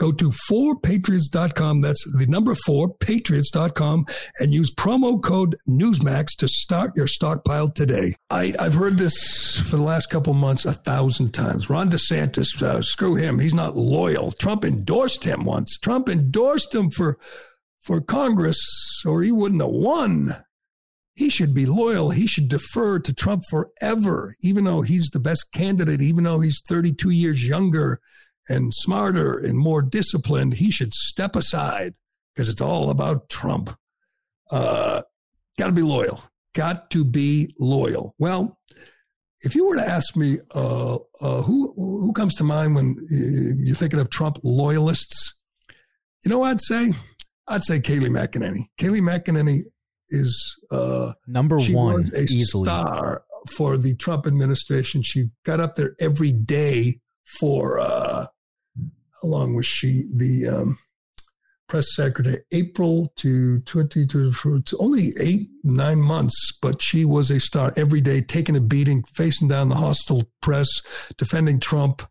[0.00, 1.82] Go to 4patriots.com.
[1.82, 4.06] That's the number 4, patriots.com,
[4.38, 8.14] and use promo code Newsmax to start your stockpile today.
[8.30, 11.68] I, have heard this for the last couple months a thousand times.
[11.68, 13.38] Ron DeSantis, uh, screw him.
[13.40, 14.32] He's not loyal.
[14.32, 15.76] Trump endorsed him once.
[15.76, 17.18] Trump endorsed him for,
[17.82, 18.58] for Congress,
[19.04, 20.34] or he wouldn't have won
[21.14, 22.10] he should be loyal.
[22.10, 26.62] He should defer to Trump forever, even though he's the best candidate, even though he's
[26.68, 28.00] 32 years younger
[28.48, 30.54] and smarter and more disciplined.
[30.54, 31.94] He should step aside
[32.34, 33.76] because it's all about Trump.
[34.50, 35.02] Uh,
[35.60, 36.22] Got to be loyal.
[36.54, 38.14] Got to be loyal.
[38.18, 38.58] Well,
[39.42, 43.76] if you were to ask me uh, uh, who who comes to mind when you're
[43.76, 45.34] thinking of Trump loyalists,
[46.24, 46.94] you know I'd say?
[47.46, 48.68] I'd say Kayleigh McEnany.
[48.80, 49.64] Kayleigh McEnany
[50.10, 52.64] is uh, number one, a easily.
[52.64, 55.02] star for the Trump administration.
[55.02, 57.00] She got up there every day
[57.38, 58.26] for uh,
[59.22, 60.78] how long was she the um,
[61.68, 62.42] press secretary?
[62.52, 68.00] April to twenty to, to only eight nine months, but she was a star every
[68.00, 70.68] day, taking a beating, facing down the hostile press,
[71.16, 72.02] defending Trump.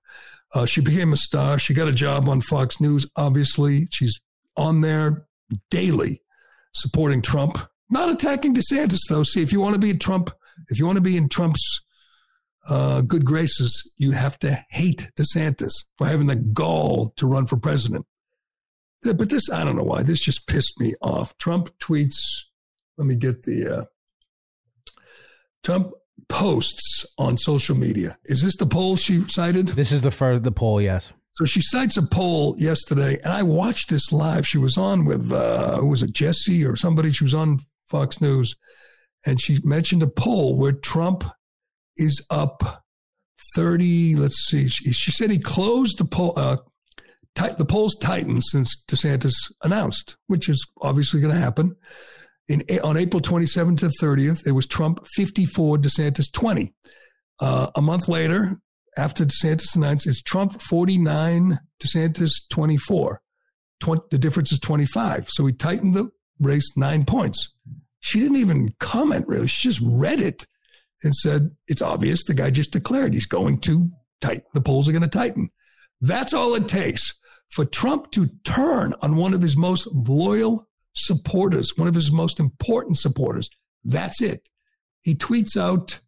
[0.56, 1.60] Uh, she became a star.
[1.60, 3.08] She got a job on Fox News.
[3.16, 4.20] Obviously, she's
[4.58, 5.28] on there
[5.70, 6.22] daily
[6.74, 7.60] supporting Trump
[7.90, 9.24] not attacking DeSantis, though.
[9.24, 10.32] See, if you want to be Trump,
[10.70, 11.82] if you want to be in Trump's
[12.70, 17.58] uh, good graces, you have to hate DeSantis for having the gall to run for
[17.58, 18.06] president.
[19.04, 20.04] But this, I don't know why.
[20.04, 21.38] This just pissed me off.
[21.38, 22.18] Trump tweets.
[22.98, 23.78] Let me get the.
[23.80, 23.86] Uh,
[25.64, 25.92] Trump
[26.28, 28.18] posts on social media.
[28.26, 29.68] Is this the poll she cited?
[29.70, 30.82] This is the first the poll.
[30.82, 31.14] Yes.
[31.34, 34.46] So she cites a poll yesterday, and I watched this live.
[34.46, 37.12] She was on with uh, was it Jesse or somebody?
[37.12, 37.60] She was on
[37.90, 38.56] Fox News,
[39.26, 41.24] and she mentioned a poll where Trump
[41.98, 42.84] is up
[43.56, 44.16] 30.
[44.16, 44.68] Let's see.
[44.68, 46.34] She, she said he closed the poll.
[46.36, 46.58] Uh,
[47.36, 49.34] the polls tightened since DeSantis
[49.64, 51.76] announced, which is obviously going to happen.
[52.50, 56.74] In, on April 27th to 30th, it was Trump 54, DeSantis 20.
[57.40, 58.58] Uh, a month later,
[58.98, 63.22] after DeSantis announced, it's Trump 49, DeSantis 24.
[63.80, 65.30] 20, the difference is 25.
[65.30, 66.10] So he tightened the
[66.40, 67.54] race nine points.
[68.00, 69.48] She didn't even comment really.
[69.48, 70.46] She just read it
[71.04, 73.90] and said, it's obvious the guy just declared he's going to
[74.22, 74.46] tighten.
[74.54, 75.50] The polls are going to tighten.
[76.02, 77.14] That's all it takes
[77.50, 82.40] for Trump to turn on one of his most loyal supporters, one of his most
[82.40, 83.50] important supporters.
[83.84, 84.50] That's it.
[85.02, 86.00] He tweets out,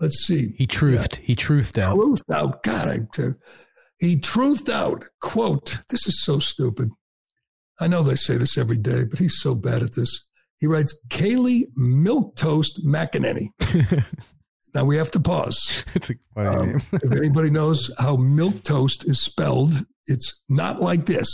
[0.00, 0.54] let's see.
[0.56, 1.18] He truthed.
[1.18, 1.96] Yeah, he truthed out.
[1.96, 2.62] Truthed out.
[2.62, 3.32] God, I, uh,
[3.98, 6.90] he truthed out, quote, this is so stupid.
[7.80, 10.27] I know they say this every day, but he's so bad at this.
[10.58, 13.48] He writes Kayleigh Milk Toast McEnany.
[14.74, 15.84] now we have to pause.
[15.94, 16.80] It's a funny um, name.
[16.92, 21.28] if anybody knows how milk toast is spelled, it's not like this.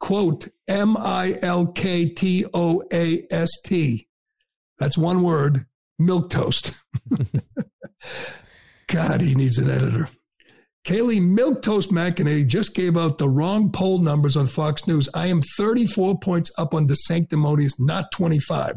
[0.00, 4.08] Quote M I L K T O A S T.
[4.78, 5.66] That's one word,
[5.98, 6.72] milk toast.
[8.86, 10.08] God, he needs an editor.
[10.84, 15.08] Kayleigh Milktoast McEnany just gave out the wrong poll numbers on Fox News.
[15.12, 18.76] I am 34 points up on the sanctimonious, not 25.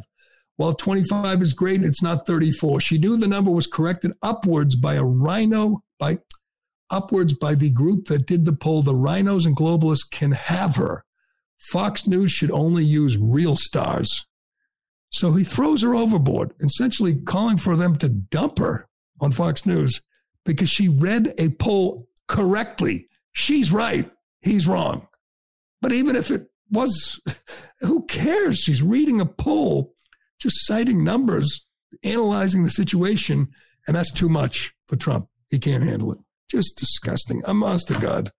[0.57, 2.81] While 25 is great, it's not 34.
[2.81, 6.19] She knew the number was corrected upwards by a RINO, by
[6.89, 8.83] upwards by the group that did the poll.
[8.83, 11.05] The RINOs and globalists can have her.
[11.71, 14.25] Fox News should only use real stars.
[15.11, 18.87] So he throws her overboard, essentially calling for them to dump her
[19.19, 20.01] on Fox News
[20.45, 23.07] because she read a poll correctly.
[23.33, 24.09] She's right.
[24.41, 25.07] He's wrong.
[25.81, 27.19] But even if it was,
[27.79, 28.59] who cares?
[28.59, 29.93] She's reading a poll,
[30.39, 31.65] just citing numbers,
[32.03, 33.49] analyzing the situation,
[33.87, 35.27] and that's too much for Trump.
[35.49, 36.19] He can't handle it.
[36.49, 37.41] Just disgusting.
[37.45, 38.31] I'm honest to God.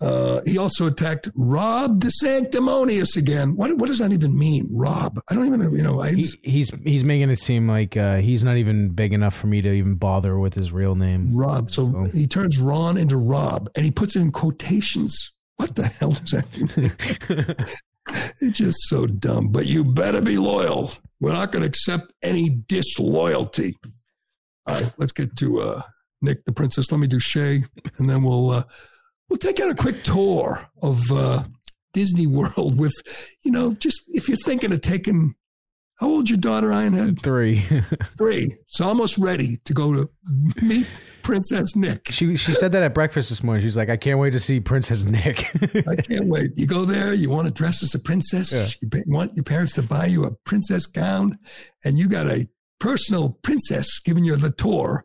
[0.00, 3.54] Uh, he also attacked Rob DeSanctimonious again.
[3.56, 5.20] What what does that even mean, Rob?
[5.30, 5.70] I don't even know.
[5.72, 9.12] You know, I, He, he's he's making it seem like uh, he's not even big
[9.12, 11.34] enough for me to even bother with his real name.
[11.34, 11.70] Rob.
[11.70, 15.32] So So- he turns Ron into Rob, and he puts it in quotations.
[15.56, 17.66] What the hell does that mean?
[18.40, 19.48] It's just so dumb.
[19.48, 20.90] But you better be loyal.
[21.20, 23.76] We're not going to accept any disloyalty.
[24.66, 25.82] All right, let's get to uh,
[26.20, 26.92] Nick the Princess.
[26.92, 27.62] Let me do Shea,
[27.98, 28.62] and then we'll uh,
[29.28, 31.44] we'll take out a quick tour of uh,
[31.92, 32.92] Disney World with,
[33.44, 35.34] you know, just if you're thinking of taking.
[36.00, 37.22] How old's your daughter, Ironhead?
[37.22, 37.60] Three.
[38.18, 38.48] Three.
[38.66, 40.10] So almost ready to go to
[40.60, 40.88] meet
[41.22, 42.08] Princess Nick.
[42.10, 43.62] she she said that at breakfast this morning.
[43.62, 45.44] She's like, I can't wait to see Princess Nick.
[45.88, 46.50] I can't wait.
[46.56, 48.66] You go there, you want to dress as a princess, Yeah.
[48.92, 51.38] you want your parents to buy you a princess gown,
[51.84, 52.48] and you got a
[52.80, 55.04] personal princess giving you the tour,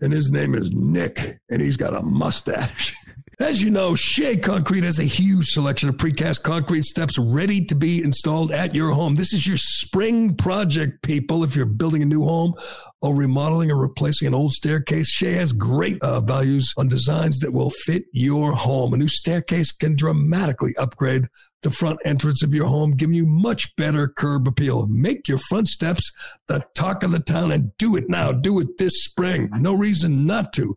[0.00, 2.94] and his name is Nick, and he's got a mustache.
[3.40, 7.74] As you know, Shea Concrete has a huge selection of precast concrete steps ready to
[7.74, 9.16] be installed at your home.
[9.16, 11.42] This is your spring project, people.
[11.42, 12.54] If you're building a new home
[13.02, 17.52] or remodeling or replacing an old staircase, Shea has great uh, values on designs that
[17.52, 18.94] will fit your home.
[18.94, 21.26] A new staircase can dramatically upgrade
[21.64, 24.86] the front entrance of your home, giving you much better curb appeal.
[24.86, 26.12] Make your front steps
[26.46, 28.30] the talk of the town and do it now.
[28.30, 29.48] Do it this spring.
[29.58, 30.76] No reason not to.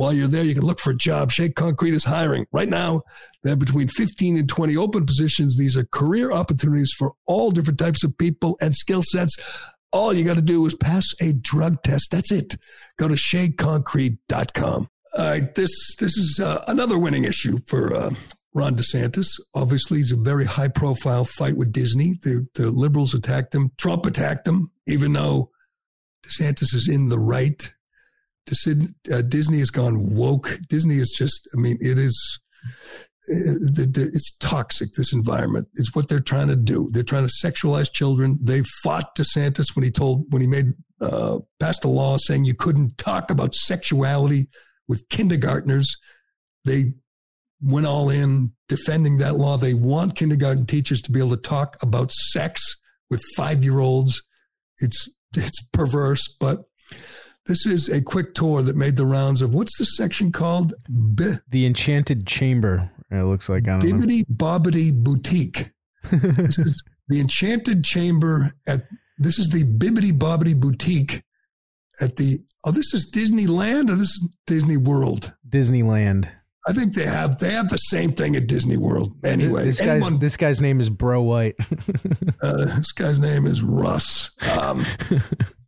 [0.00, 1.30] while you're there, you can look for a job.
[1.30, 2.46] Shea Concrete is hiring.
[2.52, 3.02] Right now,
[3.42, 5.58] they have between 15 and 20 open positions.
[5.58, 9.36] These are career opportunities for all different types of people and skill sets.
[9.92, 12.12] All you got to do is pass a drug test.
[12.12, 12.56] That's it.
[12.96, 14.88] Go to sheaconcrete.com.
[15.18, 18.10] All right, this this is uh, another winning issue for uh,
[18.54, 19.28] Ron DeSantis.
[19.54, 22.14] Obviously, he's a very high profile fight with Disney.
[22.22, 23.72] The, the liberals attacked him.
[23.76, 25.50] Trump attacked him, even though
[26.24, 27.74] DeSantis is in the right.
[29.12, 30.58] Uh, Disney has gone woke.
[30.68, 32.40] Disney is just, I mean, it is,
[33.28, 35.68] uh, it's toxic, this environment.
[35.74, 36.88] It's what they're trying to do.
[36.92, 38.38] They're trying to sexualize children.
[38.42, 42.54] They fought DeSantis when he told, when he made, uh, passed a law saying you
[42.54, 44.48] couldn't talk about sexuality
[44.88, 45.96] with kindergartners.
[46.64, 46.94] They
[47.62, 49.56] went all in defending that law.
[49.56, 52.60] They want kindergarten teachers to be able to talk about sex
[53.10, 54.22] with five year olds.
[54.78, 56.64] It's, it's perverse, but
[57.50, 60.72] this is a quick tour that made the rounds of what's the section called?
[61.14, 62.92] B- the Enchanted Chamber.
[63.10, 63.96] It looks like I don't know.
[63.96, 65.72] Bibbidi Bobbidi Boutique.
[66.12, 68.82] this is the Enchanted Chamber at
[69.18, 71.24] this is the Bibbidi Bobbidi Boutique
[72.00, 75.34] at the oh this is Disneyland or this is Disney World.
[75.48, 76.30] Disneyland.
[76.68, 79.12] I think they have they have the same thing at Disney World.
[79.24, 81.56] Anyway, this guy's anyone, this guy's name is Bro White.
[82.42, 84.30] uh, this guy's name is Russ.
[84.56, 84.86] Um,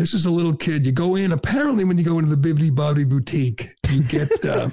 [0.00, 0.86] this is a little kid.
[0.86, 1.30] You go in.
[1.30, 4.70] Apparently, when you go into the Bibbidi Bobbidi Boutique, you get uh,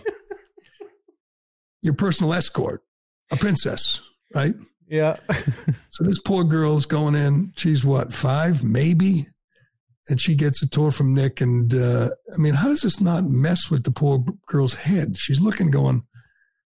[1.81, 2.81] your personal escort,
[3.31, 3.99] a princess,
[4.33, 4.55] right?
[4.87, 5.17] yeah.
[5.91, 7.53] So this poor girl's going in.
[7.55, 9.25] She's what five, maybe,
[10.07, 11.41] and she gets a tour from Nick.
[11.41, 15.17] And uh, I mean, how does this not mess with the poor girl's head?
[15.17, 16.03] She's looking, going.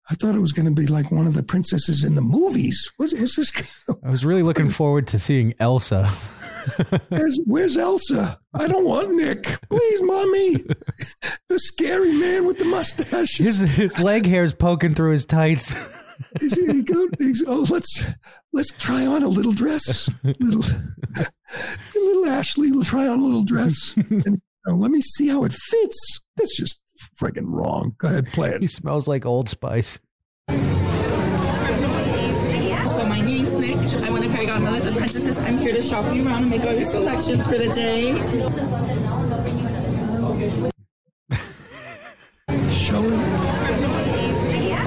[0.09, 2.91] I thought it was going to be like one of the princesses in the movies.
[2.97, 3.53] What's, what's this?
[4.03, 6.11] I was really looking forward to seeing Elsa.
[7.09, 8.39] Where's, where's Elsa?
[8.53, 9.43] I don't want Nick.
[9.69, 10.55] Please, mommy.
[11.49, 13.37] The scary man with the mustache.
[13.37, 15.75] His his leg hair's poking through his tights.
[16.39, 18.05] He's, he go, he's, oh, let's
[18.53, 20.09] let's try on a little dress.
[20.23, 20.63] Little
[21.95, 23.93] little Ashley, try on a little dress.
[23.95, 26.21] And uh, let me see how it fits.
[26.37, 26.81] That's just
[27.19, 27.95] friggin' wrong.
[27.97, 28.61] Go ahead, play it.
[28.61, 29.99] He smells like Old Spice.
[34.91, 35.37] Fairy Godmother's apprentices.
[35.37, 38.13] I'm here to shop you around and make all your selections for the day.
[42.71, 43.01] Show.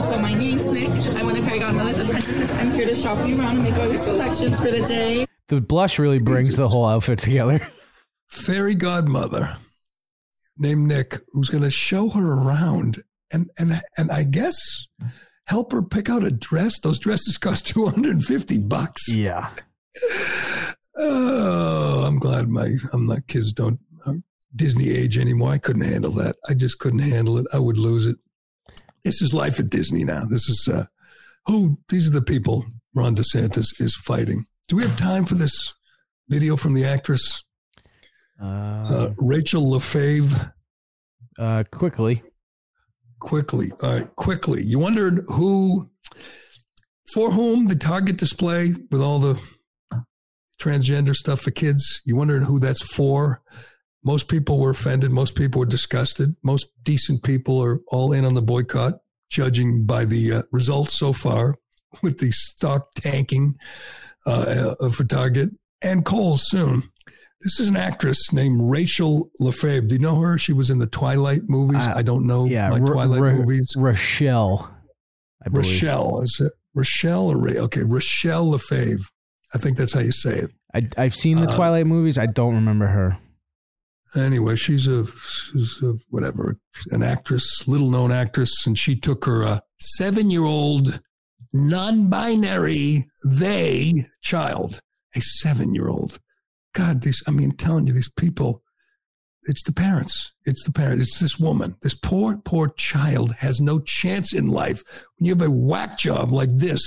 [0.02, 0.90] So my name's Nick.
[1.16, 2.50] I'm one of Fairy Godmother's apprentices.
[2.52, 5.26] I'm here to shop you around and make all your selections for the day.
[5.48, 7.66] The blush really brings the whole outfit together.
[8.28, 9.56] Fairy godmother
[10.58, 13.02] named Nick, who's going to show her around
[13.32, 14.86] and and and I guess
[15.46, 16.78] help her pick out a dress.
[16.80, 19.08] Those dresses cost two hundred and fifty bucks.
[19.08, 19.50] Yeah.
[20.96, 24.22] Oh, I'm glad my I'm not kids don't um,
[24.54, 25.50] Disney age anymore.
[25.50, 26.36] I couldn't handle that.
[26.48, 27.46] I just couldn't handle it.
[27.52, 28.16] I would lose it.
[29.02, 30.24] This is life at Disney now.
[30.24, 30.86] This is uh,
[31.46, 32.64] who these are the people
[32.94, 34.46] Ron DeSantis is fighting.
[34.68, 35.74] Do we have time for this
[36.28, 37.42] video from the actress
[38.40, 38.44] Uh,
[38.88, 40.54] uh, Rachel Lefevre?
[41.40, 42.22] uh, quickly.
[43.18, 43.72] quickly.
[43.82, 44.62] All right, quickly.
[44.62, 45.90] You wondered who,
[47.12, 49.40] for whom the Target display with all the
[50.64, 52.00] transgender stuff for kids.
[52.04, 53.42] You wondered who that's for.
[54.02, 55.10] Most people were offended.
[55.10, 56.36] Most people were disgusted.
[56.42, 58.94] Most decent people are all in on the boycott,
[59.30, 61.56] judging by the uh, results so far,
[62.02, 63.54] with the stock tanking
[64.26, 65.50] uh, uh, for Target
[65.82, 66.84] and Kohl's soon.
[67.40, 69.86] This is an actress named Rachel Lefevre.
[69.86, 70.38] Do you know her?
[70.38, 71.82] She was in the Twilight movies.
[71.82, 72.70] Uh, I don't know Yeah.
[72.70, 73.70] my Twilight movies.
[73.76, 74.74] Rochelle.
[75.44, 75.50] I.
[75.50, 76.20] Rochelle.
[76.22, 77.58] Is it Rochelle or Ray?
[77.58, 79.04] Okay, Rochelle Lefevre.
[79.54, 80.50] I think that's how you say it.
[80.74, 82.18] I, I've seen the Uh, Twilight movies.
[82.18, 83.18] I don't remember her.
[84.16, 85.06] Anyway, she's a,
[85.52, 86.56] she's a whatever,
[86.90, 91.00] an actress, little known actress, and she took her uh, seven year old
[91.52, 94.80] non binary they child,
[95.16, 96.18] a seven year old.
[96.74, 98.62] God, these, I mean, telling you, these people,
[99.44, 100.32] it's the parents.
[100.44, 101.02] It's the parents.
[101.02, 101.76] It's this woman.
[101.82, 104.82] This poor, poor child has no chance in life.
[105.18, 106.80] When you have a whack job like this,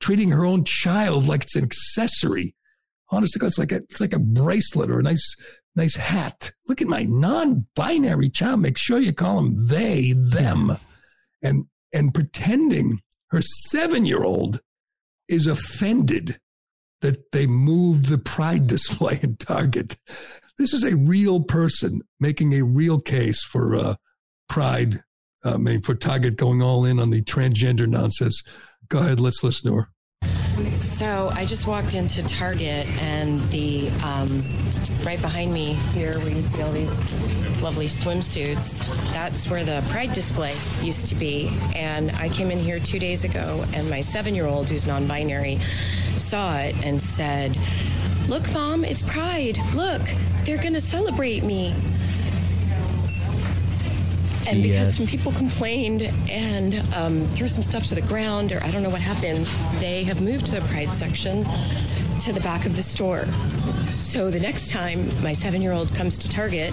[0.00, 2.54] treating her own child like it's an accessory.
[3.10, 5.36] Honest to God, it's like a, it's like a bracelet or a nice,
[5.76, 6.52] nice hat.
[6.68, 8.60] Look at my non-binary child.
[8.60, 10.76] Make sure you call them they, them,
[11.42, 14.60] and and pretending her seven-year-old
[15.28, 16.40] is offended
[17.00, 19.96] that they moved the pride display in Target.
[20.58, 23.94] This is a real person making a real case for uh,
[24.48, 25.02] pride.
[25.44, 28.42] uh, I mean, for Target going all in on the transgender nonsense.
[28.88, 29.88] Go ahead, let's listen to her.
[30.80, 34.42] So I just walked into Target and the um,
[35.04, 40.12] right behind me here where you see all these lovely swimsuits, that's where the Pride
[40.14, 40.52] display
[40.86, 41.50] used to be.
[41.74, 45.56] And I came in here two days ago and my seven-year-old who's non-binary
[46.16, 47.56] saw it and said,
[48.28, 49.58] look mom, it's Pride.
[49.74, 50.02] Look,
[50.44, 51.74] they're gonna celebrate me.
[54.48, 54.96] And because Yes.
[54.98, 58.90] some people complained and um, threw some stuff to the ground, or I don't know
[58.90, 59.46] what happened,
[59.80, 61.44] they have moved the Pride section
[62.20, 63.24] to the back of the store.
[63.90, 66.72] So the next time my seven year old comes to Target,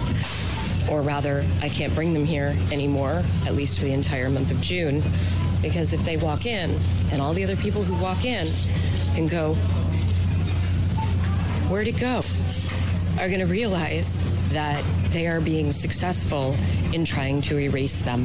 [0.90, 4.60] or rather, I can't bring them here anymore, at least for the entire month of
[4.60, 5.02] June,
[5.62, 6.70] because if they walk in
[7.10, 8.46] and all the other people who walk in
[9.16, 9.54] and go,
[11.70, 12.20] Where'd it go?
[13.20, 16.54] Are going to realize that they are being successful
[16.92, 18.24] in trying to erase them.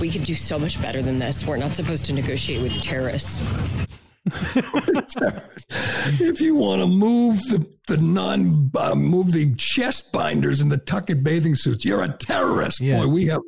[0.00, 1.46] We could do so much better than this.
[1.46, 3.86] We're not supposed to negotiate with terrorists.
[6.20, 10.78] if you want to move the the non uh, move the chest binders and the
[10.78, 12.80] tucket bathing suits, you're a terrorist.
[12.80, 13.02] Yeah.
[13.02, 13.40] Boy, we have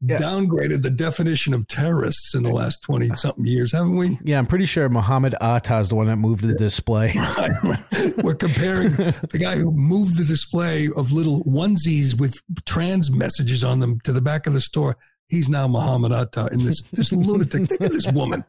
[0.00, 0.18] Yeah.
[0.18, 4.18] downgraded the definition of terrorists in the last twenty something years, haven't we?
[4.22, 7.14] Yeah, I'm pretty sure Muhammad Atta is the one that moved the display.
[8.22, 12.34] We're comparing the guy who moved the display of little onesies with
[12.66, 14.96] trans messages on them to the back of the store.
[15.28, 17.68] He's now Muhammad Atta in this this lunatic.
[17.68, 18.44] Think of this woman.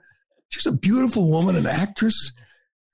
[0.49, 2.33] She's a beautiful woman, an actress.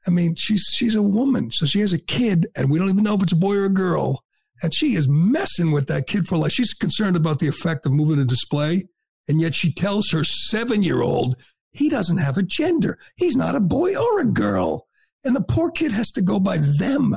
[0.07, 3.03] I mean, she's she's a woman, so she has a kid, and we don't even
[3.03, 4.23] know if it's a boy or a girl.
[4.63, 6.51] And she is messing with that kid for life.
[6.51, 8.85] She's concerned about the effect of moving a display,
[9.27, 11.35] and yet she tells her seven year old
[11.71, 12.97] he doesn't have a gender.
[13.15, 14.87] He's not a boy or a girl.
[15.23, 17.15] And the poor kid has to go by them.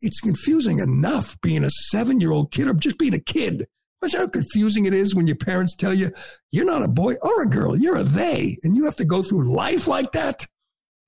[0.00, 3.66] It's confusing enough being a seven year old kid or just being a kid.
[4.02, 6.12] Imagine how confusing it is when your parents tell you
[6.52, 9.22] you're not a boy or a girl, you're a they, and you have to go
[9.22, 10.46] through life like that.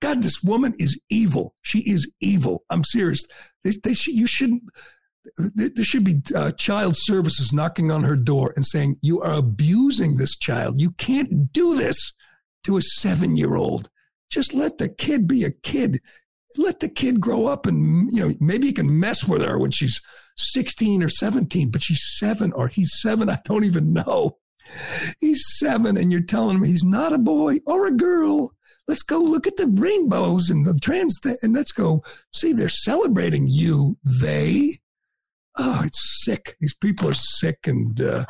[0.01, 1.55] God, this woman is evil.
[1.61, 2.65] She is evil.
[2.71, 3.27] I'm serious.
[3.63, 4.63] They, they should, you shouldn't.
[5.37, 10.17] There should be uh, child services knocking on her door and saying, You are abusing
[10.17, 10.81] this child.
[10.81, 12.13] You can't do this
[12.65, 13.91] to a seven year old.
[14.31, 16.01] Just let the kid be a kid.
[16.57, 19.71] Let the kid grow up and, you know, maybe you can mess with her when
[19.71, 20.01] she's
[20.37, 23.29] 16 or 17, but she's seven or he's seven.
[23.31, 24.39] I don't even know.
[25.21, 28.53] He's seven and you're telling him he's not a boy or a girl.
[28.87, 32.03] Let's go look at the rainbows and the trans thing and let's go
[32.33, 34.79] see they're celebrating you, they.
[35.59, 36.57] Oh, it's sick.
[36.61, 38.25] These people are sick and uh,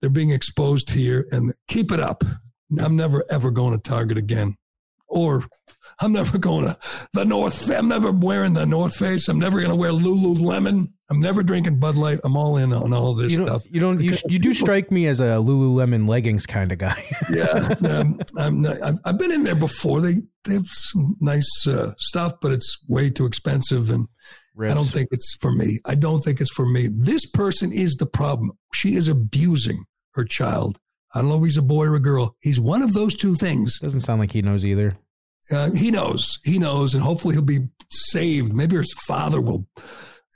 [0.00, 2.22] they're being exposed here and keep it up.
[2.80, 4.56] I'm never ever going to Target again.
[5.08, 5.44] or
[6.00, 6.76] I'm never going to
[7.12, 7.68] the North.
[7.70, 9.28] I'm never wearing the North Face.
[9.28, 10.88] I'm never going to wear Lululemon.
[11.10, 12.18] I'm never drinking Bud Light.
[12.24, 13.64] I'm all in on all this You stuff.
[13.70, 14.00] You don't.
[14.00, 17.04] You, you do strike me as a Lululemon leggings kind of guy.
[17.30, 20.00] yeah, um, I'm not, I've, I've been in there before.
[20.00, 24.08] They they have some nice uh, stuff, but it's way too expensive, and
[24.60, 25.78] I don't think it's for me.
[25.86, 26.88] I don't think it's for me.
[26.92, 28.52] This person is the problem.
[28.74, 29.84] She is abusing
[30.14, 30.78] her child.
[31.14, 32.36] I don't know if he's a boy or a girl.
[32.40, 33.78] He's one of those two things.
[33.78, 34.96] Doesn't sound like he knows either.
[35.50, 36.38] Uh, he knows.
[36.44, 38.52] He knows, and hopefully he'll be saved.
[38.52, 39.66] Maybe his father will,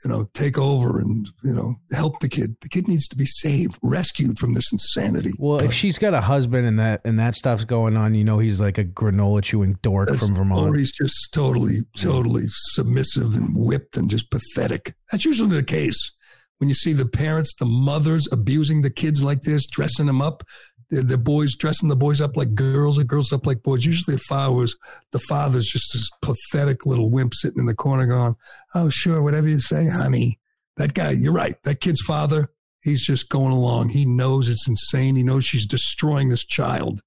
[0.03, 2.55] you know, take over and you know help the kid.
[2.61, 5.31] The kid needs to be saved, rescued from this insanity.
[5.39, 8.39] Well, if she's got a husband and that and that stuff's going on, you know
[8.39, 10.69] he's like a granola chewing dork from Vermont.
[10.69, 14.93] Or he's just totally, totally submissive and whipped and just pathetic.
[15.11, 16.11] That's usually the case
[16.57, 20.43] when you see the parents, the mothers abusing the kids like this, dressing them up.
[20.89, 23.85] The, boys dressing the boys up like girls or girls up like boys.
[23.85, 24.77] Usually, the father was
[25.11, 28.35] the father's just this pathetic little wimp sitting in the corner, going,
[28.73, 30.39] "Oh, sure, whatever you say, honey."
[30.77, 31.61] That guy, you're right.
[31.63, 32.51] That kid's father,
[32.83, 33.89] he's just going along.
[33.89, 35.15] He knows it's insane.
[35.15, 37.01] He knows she's destroying this child,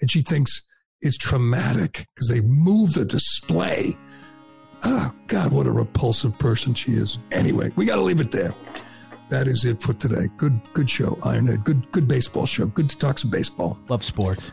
[0.00, 0.62] and she thinks
[1.00, 3.94] it's traumatic because they move the display.
[4.84, 7.18] Oh, God, what a repulsive person she is.
[7.32, 8.54] Anyway, we got to leave it there.
[9.28, 10.26] That is it for today.
[10.36, 11.64] Good, good show, Ironhead.
[11.64, 12.66] Good, good baseball show.
[12.66, 13.78] Good to talk some baseball.
[13.88, 14.52] Love sports.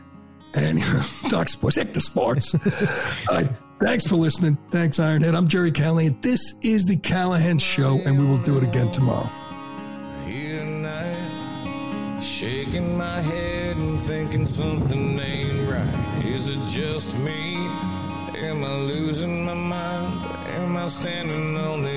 [0.53, 0.81] And
[1.29, 1.77] talk sports.
[1.77, 2.55] Heck the sports.
[3.29, 3.49] All right.
[3.81, 4.57] Thanks for listening.
[4.69, 5.35] Thanks, Ironhead.
[5.35, 6.17] I'm Gerry Callahan.
[6.21, 9.29] This is the Callahan Show, and we will do it again tomorrow.
[10.25, 16.25] Here tonight, shaking my head and thinking something ain't right.
[16.25, 17.55] Is it just me?
[18.37, 20.25] Am I losing my mind?
[20.49, 21.94] Am I standing on the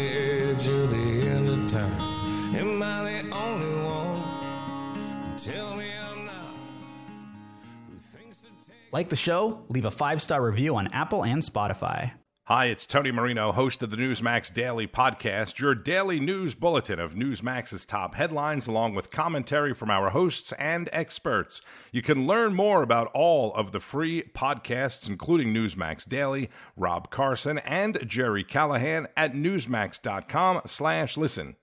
[8.93, 9.64] Like the show?
[9.68, 12.12] Leave a five star review on Apple and Spotify.
[12.49, 17.12] Hi, it's Tony Marino, host of the Newsmax Daily Podcast, your daily news bulletin of
[17.12, 21.61] Newsmax's top headlines, along with commentary from our hosts and experts.
[21.93, 27.59] You can learn more about all of the free podcasts, including Newsmax Daily, Rob Carson,
[27.59, 31.57] and Gerry Callahan at newsmax.com slash listen.